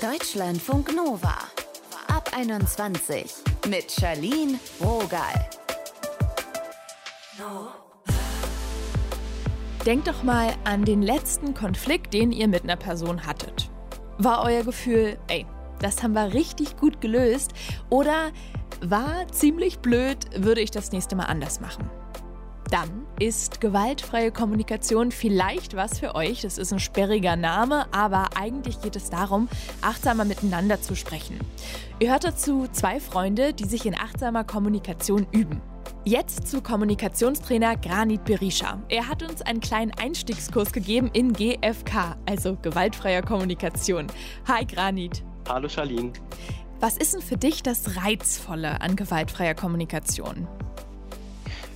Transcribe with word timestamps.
Deutschlandfunk 0.00 0.96
Nova. 0.96 1.36
Ab 2.08 2.30
21 2.34 3.34
mit 3.68 3.92
Charlene 3.92 4.58
Rogal. 4.80 5.34
Denkt 9.84 10.08
doch 10.08 10.22
mal 10.22 10.54
an 10.64 10.86
den 10.86 11.02
letzten 11.02 11.52
Konflikt, 11.52 12.14
den 12.14 12.32
ihr 12.32 12.48
mit 12.48 12.62
einer 12.62 12.76
Person 12.76 13.26
hattet. 13.26 13.70
War 14.16 14.42
euer 14.44 14.64
Gefühl, 14.64 15.18
ey, 15.28 15.44
das 15.80 16.02
haben 16.02 16.14
wir 16.14 16.32
richtig 16.32 16.78
gut 16.78 17.02
gelöst? 17.02 17.52
Oder 17.90 18.32
war 18.80 19.28
ziemlich 19.32 19.80
blöd, 19.80 20.16
würde 20.34 20.62
ich 20.62 20.70
das 20.70 20.92
nächste 20.92 21.14
Mal 21.14 21.26
anders 21.26 21.60
machen? 21.60 21.90
Dann 22.70 23.04
ist 23.18 23.60
gewaltfreie 23.60 24.30
Kommunikation 24.30 25.10
vielleicht 25.10 25.74
was 25.74 25.98
für 25.98 26.14
euch. 26.14 26.42
Das 26.42 26.56
ist 26.56 26.72
ein 26.72 26.78
sperriger 26.78 27.34
Name, 27.34 27.92
aber 27.92 28.28
eigentlich 28.36 28.80
geht 28.80 28.94
es 28.94 29.10
darum, 29.10 29.48
achtsamer 29.82 30.24
miteinander 30.24 30.80
zu 30.80 30.94
sprechen. 30.94 31.40
Ihr 31.98 32.12
hört 32.12 32.22
dazu 32.22 32.68
zwei 32.70 33.00
Freunde, 33.00 33.52
die 33.52 33.64
sich 33.64 33.86
in 33.86 33.96
achtsamer 33.96 34.44
Kommunikation 34.44 35.26
üben. 35.32 35.60
Jetzt 36.04 36.46
zu 36.46 36.62
Kommunikationstrainer 36.62 37.76
Granit 37.76 38.24
Berisha. 38.24 38.80
Er 38.88 39.08
hat 39.08 39.28
uns 39.28 39.42
einen 39.42 39.60
kleinen 39.60 39.90
Einstiegskurs 39.90 40.72
gegeben 40.72 41.10
in 41.12 41.32
GFK, 41.32 42.16
also 42.24 42.56
gewaltfreier 42.62 43.22
Kommunikation. 43.22 44.06
Hi 44.46 44.64
Granit. 44.64 45.24
Hallo 45.48 45.68
Charlene. 45.68 46.12
Was 46.78 46.96
ist 46.96 47.14
denn 47.14 47.20
für 47.20 47.36
dich 47.36 47.64
das 47.64 47.96
Reizvolle 47.96 48.80
an 48.80 48.94
gewaltfreier 48.94 49.54
Kommunikation? 49.54 50.48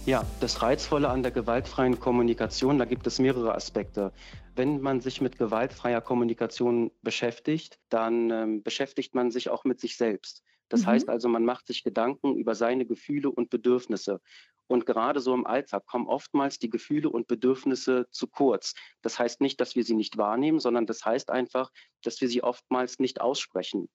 Ja, 0.06 0.22
das 0.40 0.60
Reizvolle 0.60 1.08
an 1.08 1.22
der 1.22 1.32
gewaltfreien 1.32 1.98
Kommunikation, 1.98 2.78
da 2.78 2.84
gibt 2.84 3.06
es 3.06 3.18
mehrere 3.18 3.54
Aspekte. 3.54 4.12
Wenn 4.54 4.82
man 4.82 5.00
sich 5.00 5.22
mit 5.22 5.38
gewaltfreier 5.38 6.02
Kommunikation 6.02 6.90
beschäftigt, 7.00 7.78
dann 7.88 8.28
ähm, 8.30 8.62
beschäftigt 8.62 9.14
man 9.14 9.30
sich 9.30 9.48
auch 9.48 9.64
mit 9.64 9.80
sich 9.80 9.96
selbst. 9.96 10.42
Das 10.68 10.82
mhm. 10.82 10.86
heißt 10.88 11.08
also, 11.08 11.28
man 11.28 11.46
macht 11.46 11.66
sich 11.66 11.84
Gedanken 11.84 12.36
über 12.36 12.54
seine 12.54 12.84
Gefühle 12.84 13.30
und 13.30 13.48
Bedürfnisse. 13.48 14.20
Und 14.66 14.84
gerade 14.84 15.20
so 15.20 15.32
im 15.32 15.46
Alltag 15.46 15.86
kommen 15.86 16.06
oftmals 16.06 16.58
die 16.58 16.68
Gefühle 16.68 17.08
und 17.08 17.26
Bedürfnisse 17.26 18.06
zu 18.10 18.26
kurz. 18.26 18.74
Das 19.00 19.18
heißt 19.18 19.40
nicht, 19.40 19.58
dass 19.58 19.74
wir 19.74 19.84
sie 19.84 19.94
nicht 19.94 20.18
wahrnehmen, 20.18 20.60
sondern 20.60 20.84
das 20.84 21.02
heißt 21.02 21.30
einfach, 21.30 21.70
dass 22.02 22.20
wir 22.20 22.28
sie 22.28 22.42
oftmals 22.42 22.98
nicht 22.98 23.22
aussprechen. 23.22 23.88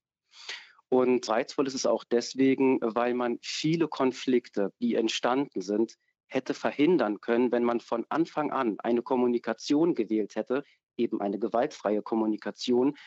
Und 0.90 1.28
reizvoll 1.30 1.68
ist 1.68 1.76
es 1.76 1.86
auch 1.86 2.04
deswegen, 2.04 2.80
weil 2.82 3.14
man 3.14 3.38
viele 3.42 3.88
Konflikte, 3.88 4.74
die 4.82 4.96
entstanden 4.96 5.62
sind, 5.62 5.96
hätte 6.28 6.54
verhindern 6.54 7.22
können, 7.22 7.52
wenn 7.52 7.64
man 7.64 7.80
von 7.80 8.06
Anfang 8.10 8.52
an 8.52 8.80
eine 8.80 9.02
Kommunikation 9.02 9.96
gewählt 9.96 10.36
hätte, 10.36 10.64
eben 10.98 11.22
eine 11.22 11.40
gewaltfreie 11.40 12.02
Kommunikation, 12.02 12.98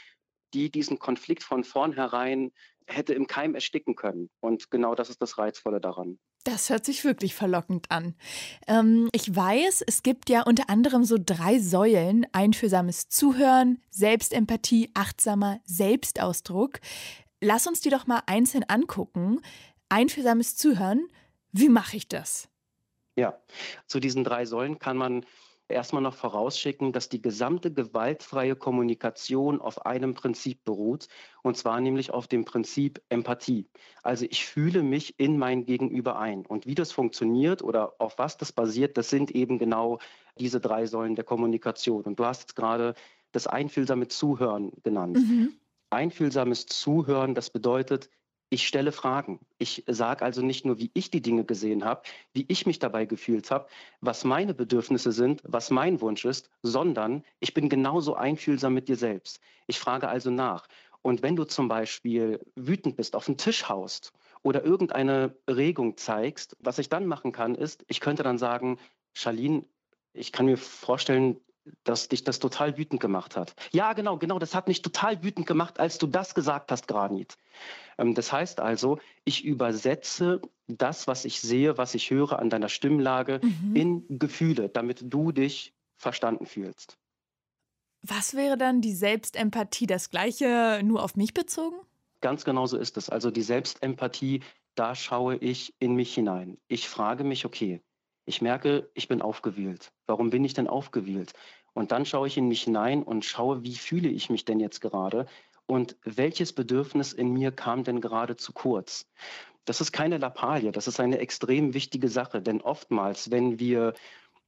die 0.55 0.71
diesen 0.71 0.99
Konflikt 0.99 1.43
von 1.43 1.65
vornherein 1.65 2.53
hätte 2.87 3.15
im 3.15 3.27
Keim 3.27 3.55
ersticken 3.55 3.95
können. 3.95 4.29
Und 4.41 4.71
genau 4.71 4.95
das 4.95 5.09
ist 5.09 5.23
das 5.23 5.39
Reizvolle 5.39 5.81
daran. 5.81 6.19
Das 6.45 6.71
hört 6.71 6.85
sich 6.85 7.05
wirklich 7.05 7.35
verlockend 7.35 7.91
an. 7.91 8.17
Ähm, 8.67 9.09
ich 9.13 9.35
weiß, 9.35 9.85
es 9.87 10.03
gibt 10.03 10.29
ja 10.29 10.43
unter 10.43 10.69
anderem 10.69 11.05
so 11.05 11.17
drei 11.19 11.61
Säulen: 11.61 12.27
einfühlsames 12.33 13.09
Zuhören, 13.09 13.81
Selbstempathie, 13.91 14.91
achtsamer 14.95 15.61
Selbstausdruck. 15.65 16.81
Lass 17.45 17.67
uns 17.67 17.81
die 17.81 17.91
doch 17.91 18.07
mal 18.07 18.23
einzeln 18.27 18.63
angucken. 18.69 19.41
Einfühlsames 19.89 20.57
Zuhören. 20.57 21.09
Wie 21.51 21.69
mache 21.69 21.97
ich 21.97 22.07
das? 22.07 22.49
Ja, 23.17 23.37
zu 23.89 23.99
diesen 23.99 24.23
drei 24.23 24.47
Säulen 24.47 24.79
kann 24.79 24.97
man 24.97 25.27
erstmal 25.67 26.03
noch 26.03 26.15
vorausschicken, 26.15 26.93
dass 26.93 27.09
die 27.09 27.21
gesamte 27.21 27.73
gewaltfreie 27.73 28.55
Kommunikation 28.55 29.61
auf 29.61 29.85
einem 29.85 30.15
Prinzip 30.15 30.63
beruht, 30.65 31.09
und 31.43 31.57
zwar 31.57 31.81
nämlich 31.81 32.13
auf 32.13 32.29
dem 32.29 32.45
Prinzip 32.45 33.03
Empathie. 33.09 33.69
Also 34.05 34.25
ich 34.31 34.47
fühle 34.47 34.85
mich 34.85 35.19
in 35.19 35.37
mein 35.37 35.65
Gegenüber 35.65 36.21
ein. 36.21 36.47
Und 36.47 36.67
wie 36.67 36.77
das 36.77 36.93
funktioniert 36.93 37.61
oder 37.61 37.95
auf 37.99 38.19
was 38.19 38.37
das 38.37 38.53
basiert, 38.53 38.97
das 38.97 39.11
sind 39.11 39.33
eben 39.33 39.59
genau 39.59 39.99
diese 40.39 40.61
drei 40.61 40.87
Säulen 40.87 41.17
der 41.17 41.25
Kommunikation. 41.25 42.05
Und 42.05 42.21
du 42.21 42.25
hast 42.25 42.43
jetzt 42.43 42.55
gerade 42.55 42.95
das 43.33 43.49
einfühlsame 43.49 44.07
Zuhören 44.07 44.71
genannt. 44.85 45.17
Mhm. 45.17 45.55
Einfühlsames 45.93 46.67
Zuhören, 46.67 47.35
das 47.35 47.51
bedeutet, 47.51 48.09
ich 48.53 48.69
stelle 48.69 48.93
Fragen. 48.93 49.41
Ich 49.57 49.83
sage 49.87 50.23
also 50.23 50.43
nicht 50.43 50.67
nur, 50.67 50.79
wie 50.79 50.91
ich 50.93 51.11
die 51.11 51.23
Dinge 51.23 51.45
gesehen 51.45 51.85
habe, 51.85 52.03
wie 52.35 52.45
ich 52.49 52.67
mich 52.67 52.79
dabei 52.79 53.07
gefühlt 53.07 53.51
habe, 53.51 53.67
was 54.03 54.25
meine 54.25 54.53
Bedürfnisse 54.53 55.11
sind, 55.11 55.41
was 55.45 55.71
mein 55.71 56.03
Wunsch 56.03 56.27
ist, 56.27 56.51
sondern 56.63 57.25
ich 57.41 57.55
bin 57.55 57.71
genauso 57.71 58.15
einfühlsam 58.15 58.75
mit 58.75 58.89
dir 58.89 58.97
selbst. 58.97 59.41
Ich 59.67 59.79
frage 59.79 60.09
also 60.09 60.31
nach. 60.31 60.69
Und 61.01 61.23
wenn 61.23 61.35
du 61.35 61.45
zum 61.45 61.69
Beispiel 61.69 62.41
wütend 62.55 62.97
bist, 62.97 63.17
auf 63.17 63.25
den 63.25 63.39
Tisch 63.39 63.71
haust 63.71 64.13
oder 64.43 64.63
irgendeine 64.63 65.35
Regung 65.49 65.97
zeigst, 65.97 66.55
was 66.61 66.79
ich 66.79 66.91
dann 66.91 67.07
machen 67.07 67.33
kann, 67.33 67.55
ist, 67.55 67.85
ich 67.89 68.01
könnte 68.01 68.23
dann 68.23 68.37
sagen, 68.37 68.79
Charlene, 69.15 69.65
ich 70.13 70.31
kann 70.31 70.45
mir 70.45 70.59
vorstellen, 70.59 71.41
dass 71.85 72.09
dich 72.09 72.25
das 72.25 72.39
total 72.39 72.77
wütend 72.77 73.01
gemacht 73.01 73.37
hat. 73.37 73.55
Ja, 73.73 73.93
genau, 73.93 74.19
genau, 74.19 74.39
das 74.39 74.55
hat 74.55 74.69
mich 74.69 74.83
total 74.83 75.23
wütend 75.23 75.47
gemacht, 75.47 75.79
als 75.79 75.99
du 75.99 76.07
das 76.07 76.35
gesagt 76.35 76.73
hast, 76.73 76.89
Granit. 76.89 77.37
Ähm, 77.99 78.15
das 78.15 78.33
heißt 78.33 78.61
also, 78.61 78.99
ich 79.25 79.45
übersetze 79.45 80.41
das, 80.67 81.07
was 81.07 81.25
ich 81.25 81.41
sehe, 81.41 81.79
was 81.79 81.95
ich 81.95 82.11
höre 82.11 82.39
an 82.39 82.51
deiner 82.51 82.69
Stimmlage 82.69 83.41
mhm. 83.43 83.77
in 83.77 84.19
Gefühle, 84.19 84.69
damit 84.69 85.03
du 85.05 85.33
dich 85.33 85.75
verstanden 85.97 86.47
fühlst. 86.47 86.99
Was 88.03 88.35
wäre 88.35 88.57
dann 88.57 88.81
die 88.81 88.95
Selbstempathie? 88.95 89.87
Das 89.87 90.11
gleiche 90.11 90.81
nur 90.83 91.05
auf 91.05 91.15
mich 91.15 91.35
bezogen? 91.35 91.77
Ganz 92.21 92.45
genau 92.45 92.67
so 92.67 92.77
ist 92.77 92.97
es. 92.97 93.09
Also 93.09 93.31
die 93.31 93.43
Selbstempathie, 93.43 94.43
da 94.75 94.95
schaue 94.95 95.37
ich 95.37 95.75
in 95.79 95.95
mich 95.95 96.15
hinein. 96.15 96.59
Ich 96.67 96.89
frage 96.89 97.23
mich, 97.23 97.45
okay, 97.45 97.81
ich 98.33 98.41
merke, 98.41 98.89
ich 98.95 99.09
bin 99.09 99.21
aufgewühlt. 99.21 99.93
Warum 100.07 100.31
bin 100.31 100.43
ich 100.43 100.55
denn 100.55 100.67
aufgewühlt? 100.67 101.35
Und 101.75 101.93
dann 101.93 102.07
schaue 102.07 102.27
ich 102.29 102.39
in 102.39 102.49
mich 102.49 102.63
hinein 102.63 103.03
und 103.03 103.27
schaue, 103.27 103.63
wie 103.63 103.75
fühle 103.75 104.09
ich 104.09 104.31
mich 104.31 104.47
denn 104.47 104.59
jetzt 104.59 104.81
gerade 104.81 105.27
und 105.67 105.97
welches 106.03 106.55
Bedürfnis 106.55 107.13
in 107.13 107.31
mir 107.31 107.53
kam 107.53 107.85
denn 107.85 108.01
gerade 108.01 108.37
zu 108.37 108.55
kurz. 108.55 109.07
Das 109.67 109.83
ist 109.83 109.93
keine 109.93 110.17
Lappalie, 110.17 110.73
das 110.73 110.89
ist 110.89 110.99
eine 110.99 111.19
extrem 111.19 111.75
wichtige 111.75 112.09
Sache, 112.09 112.41
denn 112.41 112.63
oftmals, 112.63 113.31
wenn 113.31 113.59
wir 113.59 113.93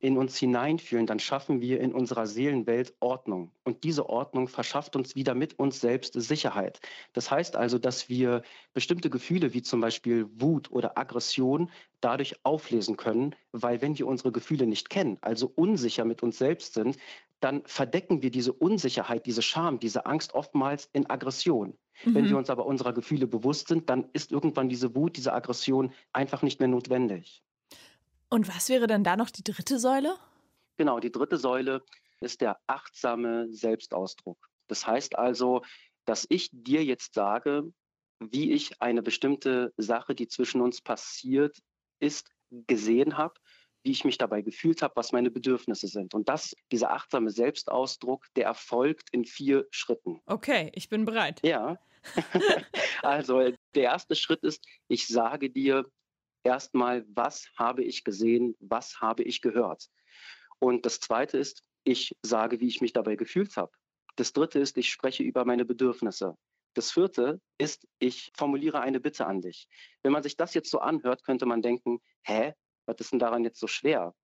in 0.04 0.18
uns 0.18 0.36
hineinfühlen, 0.36 1.06
dann 1.06 1.18
schaffen 1.18 1.62
wir 1.62 1.80
in 1.80 1.94
unserer 1.94 2.26
Seelenwelt 2.26 2.94
Ordnung. 3.00 3.50
Und 3.64 3.84
diese 3.84 4.10
Ordnung 4.10 4.48
verschafft 4.48 4.96
uns 4.96 5.16
wieder 5.16 5.34
mit 5.34 5.58
uns 5.58 5.80
selbst 5.80 6.12
Sicherheit. 6.12 6.80
Das 7.14 7.30
heißt 7.30 7.56
also, 7.56 7.78
dass 7.78 8.10
wir 8.10 8.42
bestimmte 8.74 9.08
Gefühle 9.08 9.54
wie 9.54 9.62
zum 9.62 9.80
Beispiel 9.80 10.26
Wut 10.36 10.70
oder 10.70 10.98
Aggression 10.98 11.70
dadurch 12.02 12.36
auflesen 12.44 12.98
können, 12.98 13.34
weil 13.52 13.80
wenn 13.80 13.98
wir 13.98 14.06
unsere 14.06 14.30
Gefühle 14.30 14.66
nicht 14.66 14.90
kennen, 14.90 15.16
also 15.22 15.50
unsicher 15.54 16.04
mit 16.04 16.22
uns 16.22 16.36
selbst 16.36 16.74
sind, 16.74 16.98
dann 17.40 17.62
verdecken 17.64 18.20
wir 18.20 18.30
diese 18.30 18.52
Unsicherheit, 18.52 19.24
diese 19.24 19.40
Scham, 19.40 19.78
diese 19.78 20.04
Angst 20.04 20.34
oftmals 20.34 20.90
in 20.92 21.08
Aggression. 21.08 21.78
Mhm. 22.04 22.14
Wenn 22.14 22.28
wir 22.28 22.36
uns 22.36 22.50
aber 22.50 22.66
unserer 22.66 22.92
Gefühle 22.92 23.26
bewusst 23.26 23.68
sind, 23.68 23.88
dann 23.88 24.10
ist 24.12 24.32
irgendwann 24.32 24.68
diese 24.68 24.94
Wut, 24.94 25.16
diese 25.16 25.32
Aggression 25.32 25.94
einfach 26.12 26.42
nicht 26.42 26.60
mehr 26.60 26.68
notwendig. 26.68 27.42
Und 28.34 28.48
was 28.48 28.68
wäre 28.68 28.88
dann 28.88 29.04
da 29.04 29.16
noch 29.16 29.30
die 29.30 29.44
dritte 29.44 29.78
Säule? 29.78 30.16
Genau, 30.76 30.98
die 30.98 31.12
dritte 31.12 31.36
Säule 31.36 31.84
ist 32.20 32.40
der 32.40 32.58
achtsame 32.66 33.46
Selbstausdruck. 33.52 34.50
Das 34.66 34.84
heißt 34.84 35.16
also, 35.16 35.62
dass 36.04 36.26
ich 36.28 36.48
dir 36.50 36.82
jetzt 36.82 37.14
sage, 37.14 37.62
wie 38.18 38.50
ich 38.50 38.82
eine 38.82 39.02
bestimmte 39.02 39.72
Sache, 39.76 40.16
die 40.16 40.26
zwischen 40.26 40.62
uns 40.62 40.80
passiert 40.80 41.58
ist, 42.00 42.28
gesehen 42.50 43.18
habe, 43.18 43.34
wie 43.84 43.92
ich 43.92 44.04
mich 44.04 44.18
dabei 44.18 44.42
gefühlt 44.42 44.82
habe, 44.82 44.96
was 44.96 45.12
meine 45.12 45.30
Bedürfnisse 45.30 45.86
sind. 45.86 46.12
Und 46.12 46.28
das, 46.28 46.56
dieser 46.72 46.90
achtsame 46.90 47.30
Selbstausdruck, 47.30 48.26
der 48.34 48.46
erfolgt 48.46 49.10
in 49.12 49.24
vier 49.24 49.68
Schritten. 49.70 50.20
Okay, 50.26 50.72
ich 50.74 50.88
bin 50.88 51.04
bereit. 51.04 51.40
Ja. 51.44 51.78
also 53.02 53.52
der 53.76 53.82
erste 53.84 54.16
Schritt 54.16 54.42
ist, 54.42 54.66
ich 54.88 55.06
sage 55.06 55.50
dir, 55.50 55.84
erstmal, 56.44 57.04
was 57.08 57.48
habe 57.56 57.82
ich 57.82 58.04
gesehen, 58.04 58.54
was 58.60 59.00
habe 59.00 59.22
ich 59.22 59.40
gehört. 59.40 59.88
Und 60.58 60.86
das 60.86 61.00
Zweite 61.00 61.38
ist, 61.38 61.62
ich 61.84 62.16
sage, 62.22 62.60
wie 62.60 62.68
ich 62.68 62.80
mich 62.80 62.92
dabei 62.92 63.16
gefühlt 63.16 63.56
habe. 63.56 63.72
Das 64.16 64.32
Dritte 64.32 64.60
ist, 64.60 64.78
ich 64.78 64.90
spreche 64.90 65.22
über 65.22 65.44
meine 65.44 65.64
Bedürfnisse. 65.64 66.36
Das 66.74 66.90
Vierte 66.90 67.40
ist, 67.58 67.86
ich 67.98 68.32
formuliere 68.36 68.80
eine 68.80 69.00
Bitte 69.00 69.26
an 69.26 69.40
dich. 69.40 69.68
Wenn 70.02 70.12
man 70.12 70.22
sich 70.22 70.36
das 70.36 70.54
jetzt 70.54 70.70
so 70.70 70.78
anhört, 70.78 71.24
könnte 71.24 71.46
man 71.46 71.62
denken, 71.62 72.00
hä, 72.22 72.54
was 72.86 72.96
ist 73.00 73.12
denn 73.12 73.18
daran 73.18 73.44
jetzt 73.44 73.60
so 73.60 73.66
schwer? 73.66 74.14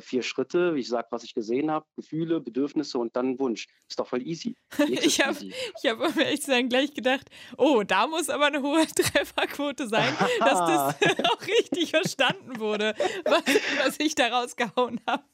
Vier 0.00 0.22
Schritte, 0.22 0.74
ich 0.76 0.88
sage, 0.88 1.08
was 1.10 1.24
ich 1.24 1.34
gesehen 1.34 1.70
habe, 1.70 1.86
Gefühle, 1.96 2.40
Bedürfnisse 2.40 2.98
und 2.98 3.16
dann 3.16 3.38
Wunsch. 3.38 3.66
Ist 3.88 3.98
doch 3.98 4.06
voll 4.06 4.22
easy. 4.22 4.56
ich 4.88 5.20
habe, 5.20 5.38
hab, 5.84 6.00
um 6.00 6.20
ehrlich 6.20 6.40
zu 6.40 6.50
sein, 6.50 6.68
gleich 6.68 6.94
gedacht, 6.94 7.28
oh, 7.58 7.82
da 7.82 8.06
muss 8.06 8.28
aber 8.28 8.46
eine 8.46 8.62
hohe 8.62 8.86
Trefferquote 8.94 9.88
sein, 9.88 10.14
dass 10.38 10.96
das 10.98 11.18
auch 11.30 11.42
richtig 11.42 11.90
verstanden 11.90 12.60
wurde, 12.60 12.94
was, 13.24 13.42
was 13.84 13.96
ich 13.98 14.14
da 14.14 14.28
rausgehauen 14.28 15.00
habe. 15.06 15.24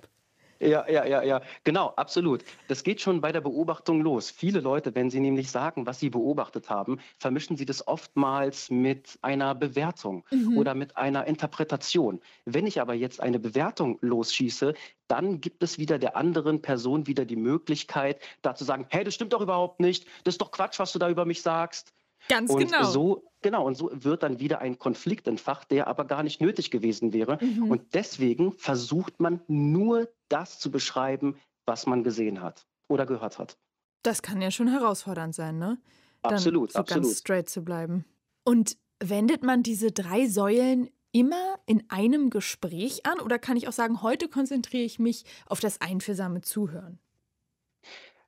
Ja, 0.63 0.89
ja, 0.89 1.05
ja, 1.05 1.23
ja, 1.25 1.43
genau, 1.65 1.89
absolut. 1.97 2.45
Das 2.69 2.85
geht 2.85 3.01
schon 3.01 3.21
bei 3.21 3.33
der 3.33 3.41
Beobachtung 3.41 4.01
los. 4.01 4.31
Viele 4.31 4.61
Leute, 4.61 4.95
wenn 4.95 5.11
sie 5.11 5.19
nämlich 5.19 5.51
sagen, 5.51 5.87
was 5.87 5.99
sie 5.99 6.09
beobachtet 6.09 6.71
haben, 6.71 7.01
vermischen 7.19 7.57
sie 7.57 7.67
das 7.67 7.87
oftmals 7.89 8.71
mit 8.71 9.19
einer 9.23 9.57
Bewertung 9.57 10.25
mhm. 10.31 10.57
oder 10.57 10.75
mit 10.75 10.97
einer 10.97 11.27
Interpretation. 11.27 12.21
Wenn 12.45 12.69
ich 12.69 12.81
aber 12.81 12.95
jetzt 12.95 13.21
eine 13.21 13.41
Bewertung 13.41 13.99
losschieße, 14.03 14.75
dann 15.09 15.41
gibt 15.41 15.65
es 15.65 15.79
wieder 15.79 15.99
der 15.99 16.17
anderen 16.17 16.63
Person 16.63 17.09
wieder 17.09 17.25
die 17.25 17.37
Möglichkeit, 17.37 18.23
da 18.43 18.55
zu 18.55 18.63
sagen, 18.65 18.87
hey, 18.91 19.03
das 19.03 19.15
stimmt 19.15 19.33
doch 19.33 19.41
überhaupt 19.41 19.81
nicht, 19.81 20.07
das 20.23 20.35
ist 20.35 20.41
doch 20.41 20.53
Quatsch, 20.53 20.79
was 20.79 20.93
du 20.93 21.01
da 21.01 21.11
über 21.11 21.25
mich 21.25 21.43
sagst. 21.43 21.93
Ganz 22.29 22.51
und 22.51 22.59
genau. 22.59 22.85
So, 22.85 23.25
genau, 23.41 23.67
und 23.67 23.77
so 23.77 23.91
wird 23.93 24.23
dann 24.23 24.39
wieder 24.39 24.61
ein 24.61 24.79
Konflikt 24.79 25.27
entfacht, 25.27 25.71
der 25.71 25.87
aber 25.87 26.05
gar 26.05 26.23
nicht 26.23 26.41
nötig 26.41 26.71
gewesen 26.71 27.13
wäre. 27.13 27.39
Mhm. 27.43 27.71
Und 27.71 27.95
deswegen 27.95 28.53
versucht 28.53 29.21
man 29.21 29.41
nur 29.49 30.09
das 30.29 30.59
zu 30.59 30.71
beschreiben, 30.71 31.37
was 31.67 31.87
man 31.87 32.05
gesehen 32.05 32.41
hat 32.43 32.67
oder 32.89 33.07
gehört 33.07 33.39
hat. 33.39 33.59
Das 34.03 34.23
kann 34.23 34.43
ja 34.43 34.51
schon 34.51 34.69
herausfordernd 34.69 35.35
sein, 35.35 35.59
ne? 35.59 35.79
Dann 36.23 36.35
absolut, 36.35 36.73
so 36.73 36.79
absolut. 36.79 37.05
ganz 37.05 37.19
straight 37.19 37.49
zu 37.49 37.63
bleiben. 37.63 38.05
Und 38.45 38.77
wendet 39.01 39.43
man 39.43 39.63
diese 39.63 39.93
drei 39.93 40.27
Säulen 40.27 40.89
immer 41.13 41.59
in 41.67 41.85
einem 41.89 42.31
Gespräch 42.31 43.07
an 43.07 43.21
oder 43.21 43.39
kann 43.39 43.57
ich 43.57 43.69
auch 43.69 43.73
sagen, 43.73 44.03
heute 44.03 44.29
konzentriere 44.29 44.85
ich 44.85 44.99
mich 44.99 45.25
auf 45.47 45.61
das 45.61 45.81
einfühlsame 45.81 46.41
Zuhören? 46.41 46.99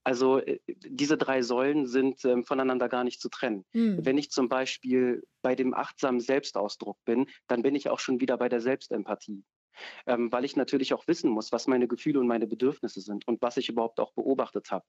Also 0.05 0.39
äh, 0.39 0.61
diese 0.67 1.17
drei 1.17 1.43
Säulen 1.43 1.87
sind 1.87 2.25
ähm, 2.25 2.45
voneinander 2.45 2.89
gar 2.89 3.05
nicht 3.05 3.21
zu 3.21 3.31
trennen. 3.31 3.65
Mhm. 3.73 4.05
Wenn 4.05 4.19
ich 4.19 4.31
zum 4.31 4.49
Beispiel 4.49 5.27
bei 5.43 5.55
dem 5.55 5.75
achtsamen 5.75 6.21
Selbstausdruck 6.21 6.99
bin, 7.05 7.27
dann 7.49 7.63
bin 7.63 7.75
ich 7.75 7.89
auch 7.89 7.99
schon 7.99 8.21
wieder 8.21 8.37
bei 8.37 8.49
der 8.49 8.61
Selbstempathie. 8.61 9.43
Ähm, 10.07 10.31
weil 10.31 10.45
ich 10.45 10.55
natürlich 10.55 10.95
auch 10.95 11.09
wissen 11.09 11.31
muss, 11.31 11.51
was 11.51 11.67
meine 11.67 11.89
Gefühle 11.89 12.21
und 12.21 12.29
meine 12.29 12.47
Bedürfnisse 12.47 13.01
sind 13.01 13.27
und 13.27 13.43
was 13.43 13.57
ich 13.57 13.69
überhaupt 13.69 13.99
auch 13.99 14.13
beobachtet 14.13 14.71
habe. 14.71 14.85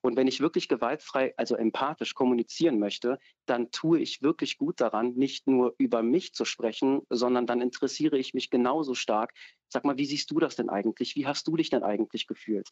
Und 0.00 0.16
wenn 0.16 0.28
ich 0.28 0.40
wirklich 0.40 0.66
gewaltfrei, 0.66 1.34
also 1.36 1.56
empathisch 1.56 2.14
kommunizieren 2.14 2.78
möchte, 2.78 3.18
dann 3.44 3.70
tue 3.70 4.00
ich 4.00 4.22
wirklich 4.22 4.56
gut 4.56 4.80
daran, 4.80 5.12
nicht 5.12 5.46
nur 5.46 5.74
über 5.76 6.02
mich 6.02 6.32
zu 6.32 6.46
sprechen, 6.46 7.02
sondern 7.10 7.46
dann 7.46 7.60
interessiere 7.60 8.16
ich 8.16 8.32
mich 8.32 8.48
genauso 8.48 8.94
stark. 8.94 9.34
Sag 9.68 9.84
mal, 9.84 9.98
wie 9.98 10.06
siehst 10.06 10.30
du 10.30 10.38
das 10.38 10.56
denn 10.56 10.70
eigentlich? 10.70 11.16
Wie 11.16 11.26
hast 11.26 11.46
du 11.46 11.56
dich 11.56 11.68
denn 11.68 11.82
eigentlich 11.82 12.26
gefühlt? 12.26 12.70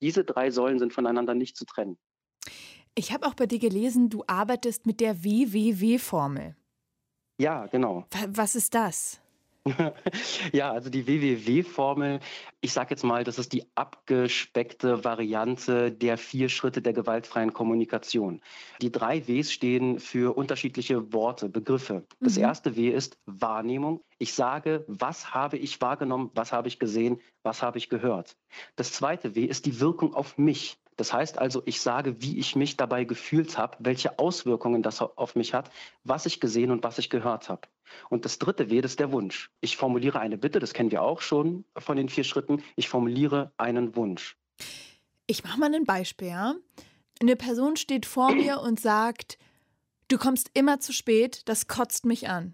Diese 0.00 0.24
drei 0.24 0.50
Säulen 0.50 0.78
sind 0.78 0.92
voneinander 0.92 1.34
nicht 1.34 1.56
zu 1.56 1.64
trennen. 1.64 1.98
Ich 2.94 3.12
habe 3.12 3.26
auch 3.26 3.34
bei 3.34 3.46
dir 3.46 3.58
gelesen, 3.58 4.10
du 4.10 4.24
arbeitest 4.26 4.86
mit 4.86 5.00
der 5.00 5.22
WWW-Formel. 5.22 6.56
Ja, 7.38 7.66
genau. 7.66 8.06
Was 8.28 8.54
ist 8.54 8.74
das? 8.74 9.20
ja, 10.52 10.72
also 10.72 10.88
die 10.88 11.06
WWW-Formel, 11.06 12.20
ich 12.60 12.72
sage 12.72 12.90
jetzt 12.90 13.04
mal, 13.04 13.24
das 13.24 13.38
ist 13.38 13.52
die 13.52 13.64
abgespeckte 13.74 15.04
Variante 15.04 15.92
der 15.92 16.16
vier 16.16 16.48
Schritte 16.48 16.80
der 16.80 16.92
gewaltfreien 16.92 17.52
Kommunikation. 17.52 18.40
Die 18.80 18.90
drei 18.90 19.26
Ws 19.26 19.52
stehen 19.52 19.98
für 19.98 20.36
unterschiedliche 20.36 21.12
Worte, 21.12 21.48
Begriffe. 21.48 22.06
Das 22.20 22.36
mhm. 22.36 22.44
erste 22.44 22.76
W 22.76 22.88
ist 22.88 23.18
Wahrnehmung. 23.26 24.00
Ich 24.18 24.34
sage, 24.34 24.84
was 24.88 25.34
habe 25.34 25.58
ich 25.58 25.80
wahrgenommen, 25.80 26.30
was 26.34 26.52
habe 26.52 26.68
ich 26.68 26.78
gesehen, 26.78 27.20
was 27.42 27.62
habe 27.62 27.78
ich 27.78 27.88
gehört. 27.88 28.36
Das 28.76 28.92
zweite 28.92 29.34
W 29.34 29.44
ist 29.44 29.66
die 29.66 29.80
Wirkung 29.80 30.14
auf 30.14 30.38
mich. 30.38 30.78
Das 31.00 31.14
heißt 31.14 31.38
also, 31.38 31.62
ich 31.64 31.80
sage, 31.80 32.20
wie 32.20 32.38
ich 32.38 32.56
mich 32.56 32.76
dabei 32.76 33.04
gefühlt 33.04 33.56
habe, 33.56 33.74
welche 33.80 34.18
Auswirkungen 34.18 34.82
das 34.82 35.00
auf 35.00 35.34
mich 35.34 35.54
hat, 35.54 35.70
was 36.04 36.26
ich 36.26 36.40
gesehen 36.40 36.70
und 36.70 36.84
was 36.84 36.98
ich 36.98 37.08
gehört 37.08 37.48
habe. 37.48 37.62
Und 38.10 38.26
das 38.26 38.38
dritte 38.38 38.68
W, 38.68 38.82
das 38.82 38.90
ist 38.92 39.00
der 39.00 39.10
Wunsch. 39.10 39.50
Ich 39.62 39.78
formuliere 39.78 40.20
eine 40.20 40.36
Bitte, 40.36 40.58
das 40.58 40.74
kennen 40.74 40.90
wir 40.90 41.00
auch 41.00 41.22
schon 41.22 41.64
von 41.74 41.96
den 41.96 42.10
vier 42.10 42.24
Schritten. 42.24 42.62
Ich 42.76 42.90
formuliere 42.90 43.50
einen 43.56 43.96
Wunsch. 43.96 44.36
Ich 45.26 45.42
mache 45.42 45.58
mal 45.58 45.74
ein 45.74 45.84
Beispiel. 45.84 46.28
Ja? 46.28 46.56
Eine 47.18 47.36
Person 47.36 47.76
steht 47.76 48.04
vor 48.04 48.34
mir 48.34 48.60
und 48.60 48.78
sagt, 48.78 49.38
du 50.08 50.18
kommst 50.18 50.50
immer 50.52 50.80
zu 50.80 50.92
spät, 50.92 51.48
das 51.48 51.66
kotzt 51.66 52.04
mich 52.04 52.28
an. 52.28 52.52